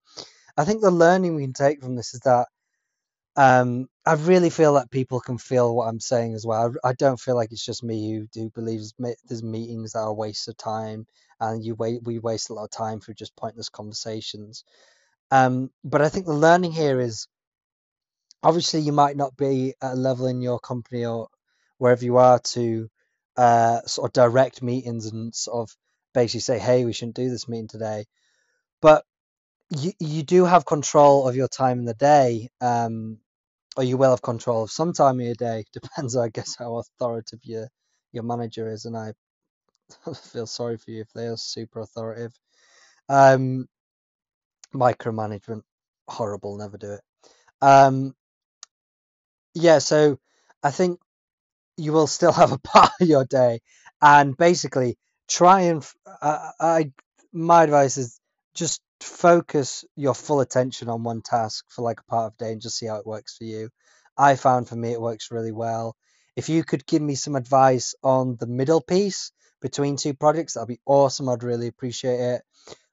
I 0.56 0.64
think 0.64 0.82
the 0.82 0.90
learning 0.90 1.35
we 1.35 1.42
can 1.44 1.52
take 1.54 1.82
from 1.82 1.96
this 1.96 2.14
is 2.14 2.20
that 2.20 2.48
um, 3.37 3.88
I 4.06 4.14
really 4.14 4.50
feel 4.50 4.74
that 4.74 4.90
people 4.90 5.20
can 5.20 5.38
feel 5.38 5.74
what 5.74 5.88
I'm 5.88 6.00
saying 6.00 6.35
as 6.35 6.44
well. 6.46 6.74
I, 6.85 6.90
I 6.90 6.92
don't 6.94 7.20
feel 7.20 7.35
like 7.37 7.52
it's 7.52 7.64
just 7.64 7.82
me 7.82 8.12
who 8.12 8.26
do 8.32 8.50
believes 8.54 8.94
there's 8.98 9.42
meetings 9.42 9.92
that 9.92 10.00
are 10.00 10.08
a 10.08 10.12
waste 10.14 10.48
of 10.48 10.56
time, 10.58 11.06
and 11.40 11.64
you 11.64 11.74
wait 11.74 12.02
we 12.04 12.18
waste 12.18 12.50
a 12.50 12.54
lot 12.54 12.64
of 12.64 12.70
time 12.70 13.00
for 13.00 13.14
just 13.14 13.35
pointless 13.37 13.70
conversations. 13.70 14.64
Um, 15.33 15.73
but 15.85 16.03
I 16.03 16.11
think 16.11 16.27
the 16.27 16.35
learning 16.35 16.73
here 16.75 17.01
is 17.01 17.27
obviously 18.42 18.81
you 18.81 18.92
might 18.92 19.16
not 19.16 19.37
be 19.37 19.75
at 19.83 19.95
a 19.95 19.97
level 19.97 20.27
in 20.27 20.42
your 20.42 20.61
company 20.61 21.05
or 21.07 21.29
wherever 21.79 22.05
you 22.05 22.18
are 22.18 22.38
to 22.40 22.88
uh, 23.37 23.81
sort 23.87 24.09
of 24.09 24.12
direct 24.12 24.62
meetings 24.62 25.07
and 25.07 25.35
sort 25.35 25.68
of 25.68 25.77
basically 26.14 26.40
say, 26.40 26.59
hey, 26.59 26.85
we 26.85 26.92
shouldn't 26.92 27.16
do 27.16 27.31
this 27.31 27.49
meeting 27.49 27.68
today. 27.68 28.05
But 28.83 29.05
you, 29.71 29.92
you 30.01 30.23
do 30.23 30.45
have 30.45 30.66
control 30.66 31.29
of 31.29 31.37
your 31.37 31.49
time 31.49 31.81
in 31.81 31.85
the 31.87 31.95
day, 31.95 32.51
um, 32.61 33.18
or 33.77 33.85
you 33.85 33.97
will 33.99 34.11
have 34.11 34.23
control 34.23 34.64
of 34.64 34.71
some 34.73 34.92
time 34.92 35.21
in 35.21 35.27
your 35.27 35.35
day. 35.37 35.64
Depends, 35.75 36.16
I 36.16 36.29
guess, 36.31 36.57
how 36.59 36.77
authoritative 36.79 37.40
your 37.45 37.68
your 38.12 38.25
manager 38.25 38.68
is. 38.71 38.87
And 38.87 38.97
I 38.97 39.14
feel 40.33 40.47
sorry 40.47 40.79
for 40.79 40.90
you 40.90 41.03
if 41.03 41.12
they 41.14 41.27
are 41.29 41.37
super 41.38 41.81
authoritative. 41.81 42.35
Um, 43.09 43.68
micromanagement, 44.74 45.62
horrible. 46.08 46.56
Never 46.56 46.78
do 46.78 46.92
it. 46.92 47.00
Um, 47.61 48.14
yeah, 49.54 49.78
so 49.78 50.18
I 50.62 50.70
think 50.70 51.00
you 51.76 51.92
will 51.92 52.06
still 52.06 52.32
have 52.42 52.52
a 52.52 52.58
part 52.58 52.92
of 53.00 53.08
your 53.08 53.24
day, 53.24 53.61
and 54.00 54.37
basically 54.37 54.98
try 55.28 55.62
and 55.62 55.87
uh, 56.20 56.50
I 56.61 56.92
my 57.32 57.64
advice 57.64 57.96
is 57.96 58.20
just 58.54 58.82
focus 59.00 59.85
your 59.96 60.14
full 60.14 60.40
attention 60.40 60.88
on 60.88 61.02
one 61.02 61.22
task 61.22 61.64
for 61.68 61.82
like 61.82 62.00
a 62.00 62.04
part 62.04 62.32
of 62.32 62.38
day 62.38 62.52
and 62.52 62.61
just 62.61 62.78
see 62.78 62.87
how 62.87 62.96
it 62.96 63.06
works 63.06 63.37
for 63.37 63.44
you. 63.44 63.70
I 64.16 64.37
found 64.37 64.68
for 64.68 64.76
me 64.76 64.92
it 64.92 65.00
works 65.00 65.30
really 65.30 65.52
well. 65.52 65.96
If 66.37 66.48
you 66.48 66.64
could 66.64 66.87
give 66.87 67.02
me 67.02 67.14
some 67.14 67.37
advice 67.37 67.94
on 68.02 68.37
the 68.38 68.46
middle 68.46 68.80
piece 68.80 69.32
between 69.61 69.96
two 69.96 70.14
projects, 70.14 70.54
that'd 70.54 70.68
be 70.68 70.80
awesome. 70.87 71.28
I'd 71.28 71.42
really 71.42 71.68
appreciate 71.68 72.20
it. 72.20 72.42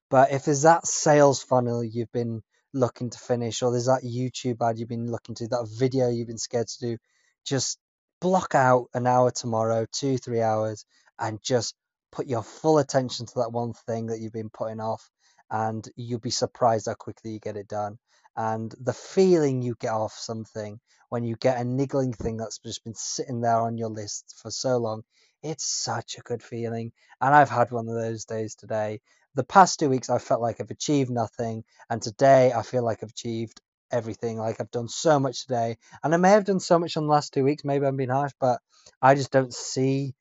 But 0.10 0.32
if 0.32 0.46
there's 0.46 0.64
that 0.64 0.88
sales 0.88 1.42
funnel 1.44 1.84
you've 1.84 2.12
been 2.12 2.42
looking 2.74 3.10
to 3.10 3.20
finish, 3.20 3.62
or 3.62 3.72
there's 3.72 3.86
that 3.86 4.04
YouTube 4.04 4.68
ad 4.68 4.80
you've 4.80 4.90
been 4.90 5.12
looking 5.12 5.36
to, 5.36 5.48
that 5.50 5.70
video 5.78 6.10
you've 6.10 6.28
been 6.28 6.38
scared 6.38 6.68
to 6.68 6.80
do, 6.80 6.98
just 7.46 7.80
block 8.22 8.56
out 8.56 8.88
an 8.94 9.08
hour 9.08 9.32
tomorrow, 9.32 9.86
two, 9.92 10.18
three 10.18 10.42
hours, 10.42 10.86
and 11.20 11.40
just 11.44 11.76
put 12.12 12.28
your 12.28 12.44
full 12.44 12.80
attention 12.80 13.26
to 13.28 13.34
that 13.38 13.52
one 13.52 13.74
thing 13.74 14.08
that 14.08 14.20
you've 14.20 14.34
been 14.34 14.50
putting 14.50 14.80
off, 14.80 15.10
and 15.52 15.88
you'll 15.96 16.20
be 16.20 16.30
surprised 16.30 16.88
how 16.88 16.94
quickly 16.96 17.32
you 17.32 17.40
get 17.40 17.58
it 17.58 17.68
done. 17.68 17.98
And 18.36 18.74
the 18.80 18.94
feeling 18.94 19.62
you 19.62 19.76
get 19.80 19.92
off 19.92 20.14
something 20.14 20.80
when 21.10 21.24
you 21.24 21.36
get 21.36 21.60
a 21.60 21.64
niggling 21.64 22.14
thing 22.14 22.38
that's 22.38 22.60
just 22.60 22.84
been 22.84 22.96
sitting 22.96 23.42
there 23.42 23.60
on 23.60 23.78
your 23.78 23.90
list 23.90 24.40
for 24.42 24.52
so 24.52 24.78
long, 24.78 25.04
it's 25.42 25.66
such 25.66 26.18
a 26.18 26.22
good 26.22 26.44
feeling. 26.44 26.92
And 27.20 27.34
I've 27.34 27.50
had 27.50 27.72
one 27.72 27.88
of 27.90 27.96
those 27.96 28.26
days 28.26 28.56
today. 28.56 29.02
The 29.36 29.44
past 29.44 29.80
two 29.80 29.90
weeks, 29.90 30.10
I 30.10 30.18
felt 30.18 30.42
like 30.42 30.60
I've 30.60 30.72
achieved 30.72 31.10
nothing, 31.12 31.64
and 31.90 32.02
today 32.02 32.52
I 32.52 32.64
feel 32.64 32.84
like 32.84 33.04
I've 33.04 33.12
achieved 33.12 33.62
everything. 33.92 34.38
Like 34.38 34.60
I've 34.60 34.72
done 34.72 34.90
so 34.90 35.20
much 35.20 35.42
today, 35.46 35.78
and 36.04 36.14
I 36.14 36.18
may 36.18 36.32
have 36.32 36.46
done 36.46 36.60
so 36.60 36.80
much 36.80 36.96
in 36.96 37.04
the 37.04 37.10
last 37.10 37.34
two 37.34 37.44
weeks. 37.44 37.64
Maybe 37.64 37.86
I'm 37.86 37.98
being 37.98 38.10
harsh, 38.10 38.34
but 38.40 38.60
I 39.02 39.16
just 39.16 39.32
don't 39.32 39.54
see 39.54 40.14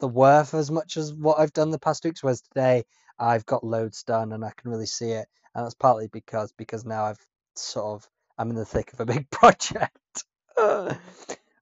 the 0.00 0.08
worth 0.08 0.54
as 0.54 0.70
much 0.70 0.96
as 0.96 1.14
what 1.14 1.38
I've 1.38 1.52
done 1.52 1.70
the 1.70 1.78
past 1.78 2.02
two 2.02 2.08
weeks. 2.10 2.22
Whereas 2.22 2.42
today, 2.42 2.84
I've 3.18 3.46
got 3.46 3.64
loads 3.64 4.02
done 4.02 4.32
and 4.32 4.44
I 4.44 4.52
can 4.56 4.70
really 4.70 4.86
see 4.86 5.10
it. 5.10 5.28
And 5.54 5.64
that's 5.64 5.74
partly 5.74 6.08
because 6.08 6.52
because 6.52 6.84
now 6.84 7.04
I've 7.04 7.26
sort 7.56 8.02
of 8.02 8.08
I'm 8.38 8.50
in 8.50 8.56
the 8.56 8.64
thick 8.64 8.92
of 8.92 9.00
a 9.00 9.06
big 9.14 9.30
project. 9.30 9.96
but 10.56 10.98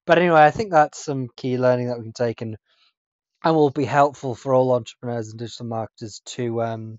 anyway, 0.09 0.43
I 0.43 0.51
think 0.51 0.71
that's 0.71 1.05
some 1.05 1.29
key 1.37 1.59
learning 1.59 1.89
that 1.89 1.99
we 1.99 2.05
can 2.05 2.13
take 2.13 2.41
and 2.41 2.57
and 3.45 3.55
will 3.55 3.71
be 3.71 3.85
helpful 3.85 4.35
for 4.35 4.55
all 4.55 4.73
entrepreneurs 4.73 5.31
and 5.31 5.39
digital 5.39 5.67
marketers 5.67 6.21
to 6.27 6.63
um 6.63 6.99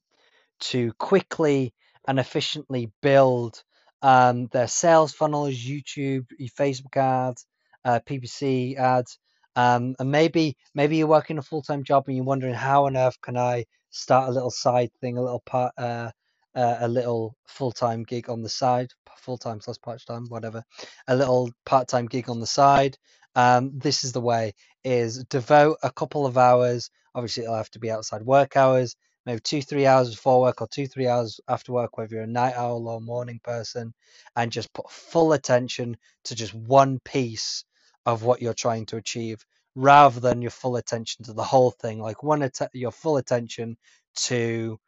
to 0.59 0.93
quickly 0.93 1.73
and 2.07 2.19
efficiently 2.19 2.91
build 3.01 3.63
um, 4.01 4.47
their 4.47 4.67
sales 4.67 5.13
funnels, 5.13 5.53
YouTube, 5.53 6.25
Facebook 6.57 6.95
ads, 6.95 7.45
uh, 7.85 7.99
PPC 8.05 8.77
ads, 8.77 9.19
um, 9.55 9.95
and 9.99 10.11
maybe 10.11 10.55
maybe 10.73 10.97
you're 10.97 11.07
working 11.07 11.37
a 11.37 11.41
full 11.41 11.61
time 11.61 11.83
job 11.83 12.05
and 12.07 12.15
you're 12.15 12.25
wondering 12.25 12.53
how 12.53 12.85
on 12.85 12.95
earth 12.95 13.19
can 13.21 13.37
I 13.37 13.65
start 13.89 14.29
a 14.29 14.31
little 14.31 14.51
side 14.51 14.91
thing, 15.01 15.17
a 15.17 15.21
little 15.21 15.43
part, 15.45 15.73
uh, 15.77 16.11
uh, 16.55 16.77
a 16.79 16.87
little 16.87 17.35
full 17.47 17.71
time 17.71 18.03
gig 18.03 18.29
on 18.29 18.41
the 18.41 18.49
side, 18.49 18.89
full 19.17 19.37
time 19.37 19.59
slash 19.59 19.77
part 19.81 20.01
time, 20.07 20.25
whatever, 20.29 20.63
a 21.07 21.15
little 21.15 21.51
part 21.65 21.87
time 21.87 22.05
gig 22.05 22.29
on 22.29 22.39
the 22.39 22.47
side. 22.47 22.97
Um, 23.35 23.71
this 23.79 24.03
is 24.03 24.13
the 24.13 24.21
way: 24.21 24.53
is 24.83 25.23
devote 25.25 25.77
a 25.83 25.91
couple 25.91 26.25
of 26.25 26.37
hours. 26.37 26.89
Obviously, 27.15 27.43
it'll 27.43 27.55
have 27.55 27.71
to 27.71 27.79
be 27.79 27.91
outside 27.91 28.23
work 28.23 28.57
hours 28.57 28.87
maybe 29.25 29.41
two, 29.41 29.63
three 29.63 29.87
hours 29.87 30.11
before 30.11 30.41
work 30.41 30.61
or 30.61 30.69
two, 30.69 30.87
three 30.87 31.07
hours 31.07 31.41
after 31.49 31.73
work, 31.73 31.97
whether 31.97 32.15
you're 32.15 32.25
a 32.25 32.27
night 32.27 32.55
owl 32.55 32.89
or 32.89 33.01
morning 33.01 33.41
person, 33.43 33.93
and 34.37 34.51
just 34.53 34.73
put 34.73 34.91
full 34.91 35.33
attention 35.33 35.97
to 36.25 36.35
just 36.35 36.55
one 36.55 36.99
piece 37.05 37.65
of 38.05 38.23
what 38.25 38.43
you're 38.43 38.55
trying 38.55 38.87
to 38.87 38.97
achieve 38.97 39.45
rather 39.75 40.21
than 40.21 40.43
your 40.43 40.51
full 40.51 40.77
attention 40.77 41.25
to 41.25 41.33
the 41.33 41.45
whole 41.45 41.71
thing. 41.71 42.01
Like 42.01 42.23
one, 42.23 42.43
att- 42.43 42.71
your 42.75 42.91
full 42.91 43.17
attention 43.17 43.77
to 44.17 44.79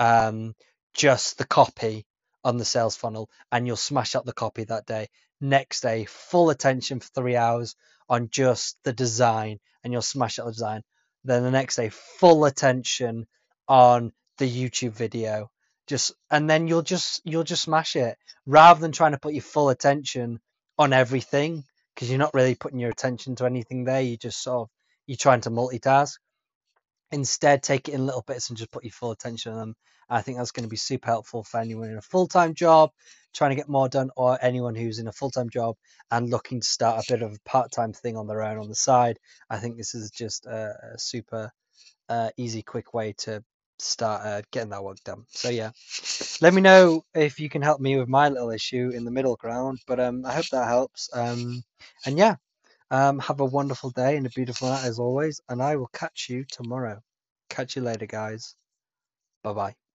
um, 0.00 0.54
just 0.94 1.38
the 1.38 1.46
copy 1.46 2.06
on 2.44 2.58
the 2.58 2.66
sales 2.66 2.96
funnel, 2.96 3.30
and 3.52 3.68
you'll 3.68 3.76
smash 3.76 4.16
out 4.16 4.26
the 4.26 4.34
copy 4.34 4.64
that 4.64 4.86
day. 4.86 5.08
Next 5.40 5.82
day, 5.82 6.04
full 6.04 6.50
attention 6.50 7.00
for 7.00 7.08
three 7.14 7.36
hours 7.36 7.76
on 8.08 8.28
just 8.30 8.76
the 8.84 8.92
design, 8.92 9.60
and 9.84 9.92
you'll 9.92 10.02
smash 10.02 10.38
out 10.38 10.46
the 10.46 10.52
design. 10.52 10.82
Then 11.24 11.42
the 11.42 11.50
next 11.50 11.76
day, 11.76 11.90
full 11.90 12.44
attention 12.44 13.26
on 13.68 14.12
the 14.38 14.48
YouTube 14.48 14.92
video. 14.92 15.50
Just 15.86 16.12
and 16.30 16.48
then 16.48 16.68
you'll 16.68 16.82
just 16.82 17.20
you'll 17.24 17.44
just 17.44 17.62
smash 17.62 17.96
it 17.96 18.18
rather 18.46 18.80
than 18.80 18.92
trying 18.92 19.12
to 19.12 19.18
put 19.18 19.32
your 19.32 19.42
full 19.42 19.68
attention 19.68 20.40
on 20.78 20.92
everything 20.92 21.64
because 21.94 22.10
you're 22.10 22.18
not 22.18 22.34
really 22.34 22.54
putting 22.54 22.78
your 22.78 22.90
attention 22.90 23.36
to 23.36 23.46
anything 23.46 23.84
there. 23.84 24.00
You 24.00 24.16
just 24.16 24.42
sort 24.42 24.62
of 24.62 24.68
you're 25.06 25.16
trying 25.16 25.40
to 25.42 25.50
multitask. 25.50 26.14
Instead, 27.10 27.62
take 27.62 27.88
it 27.88 27.94
in 27.94 28.06
little 28.06 28.24
bits 28.26 28.48
and 28.48 28.58
just 28.58 28.70
put 28.70 28.84
your 28.84 28.92
full 28.92 29.10
attention 29.10 29.52
on 29.52 29.58
them. 29.58 29.74
I 30.10 30.22
think 30.22 30.38
that's 30.38 30.52
going 30.52 30.64
to 30.64 30.70
be 30.70 30.76
super 30.76 31.06
helpful 31.06 31.44
for 31.44 31.60
anyone 31.60 31.90
in 31.90 31.98
a 31.98 32.02
full 32.02 32.26
time 32.26 32.54
job 32.54 32.90
trying 33.34 33.50
to 33.50 33.56
get 33.56 33.68
more 33.68 33.88
done, 33.88 34.10
or 34.16 34.38
anyone 34.42 34.74
who's 34.74 34.98
in 34.98 35.06
a 35.06 35.12
full 35.12 35.30
time 35.30 35.50
job 35.50 35.76
and 36.10 36.30
looking 36.30 36.60
to 36.60 36.66
start 36.66 37.04
a 37.04 37.12
bit 37.12 37.22
of 37.22 37.32
a 37.32 37.48
part 37.48 37.70
time 37.70 37.92
thing 37.92 38.16
on 38.16 38.26
their 38.26 38.42
own 38.42 38.58
on 38.58 38.68
the 38.68 38.74
side. 38.74 39.18
I 39.50 39.58
think 39.58 39.76
this 39.76 39.94
is 39.94 40.10
just 40.10 40.46
a, 40.46 40.74
a 40.94 40.98
super 40.98 41.50
uh, 42.08 42.30
easy, 42.36 42.62
quick 42.62 42.94
way 42.94 43.14
to 43.18 43.42
start 43.78 44.26
uh, 44.26 44.42
getting 44.50 44.70
that 44.70 44.82
work 44.82 44.98
done. 45.04 45.24
So 45.28 45.50
yeah, 45.50 45.70
let 46.40 46.54
me 46.54 46.60
know 46.60 47.02
if 47.14 47.38
you 47.38 47.48
can 47.48 47.62
help 47.62 47.80
me 47.80 47.96
with 47.96 48.08
my 48.08 48.28
little 48.28 48.50
issue 48.50 48.90
in 48.94 49.04
the 49.04 49.10
middle 49.10 49.36
ground. 49.36 49.78
But 49.86 50.00
um, 50.00 50.24
I 50.24 50.32
hope 50.32 50.48
that 50.50 50.66
helps. 50.66 51.10
Um, 51.14 51.62
and 52.06 52.18
yeah, 52.18 52.36
um, 52.90 53.18
have 53.20 53.40
a 53.40 53.44
wonderful 53.44 53.90
day 53.90 54.16
and 54.16 54.26
a 54.26 54.30
beautiful 54.30 54.68
night 54.68 54.84
as 54.84 54.98
always. 54.98 55.40
And 55.48 55.62
I 55.62 55.76
will 55.76 55.88
catch 55.88 56.28
you 56.28 56.44
tomorrow. 56.44 57.00
Catch 57.50 57.76
you 57.76 57.82
later, 57.82 58.06
guys. 58.06 58.54
Bye 59.42 59.52
bye. 59.52 59.87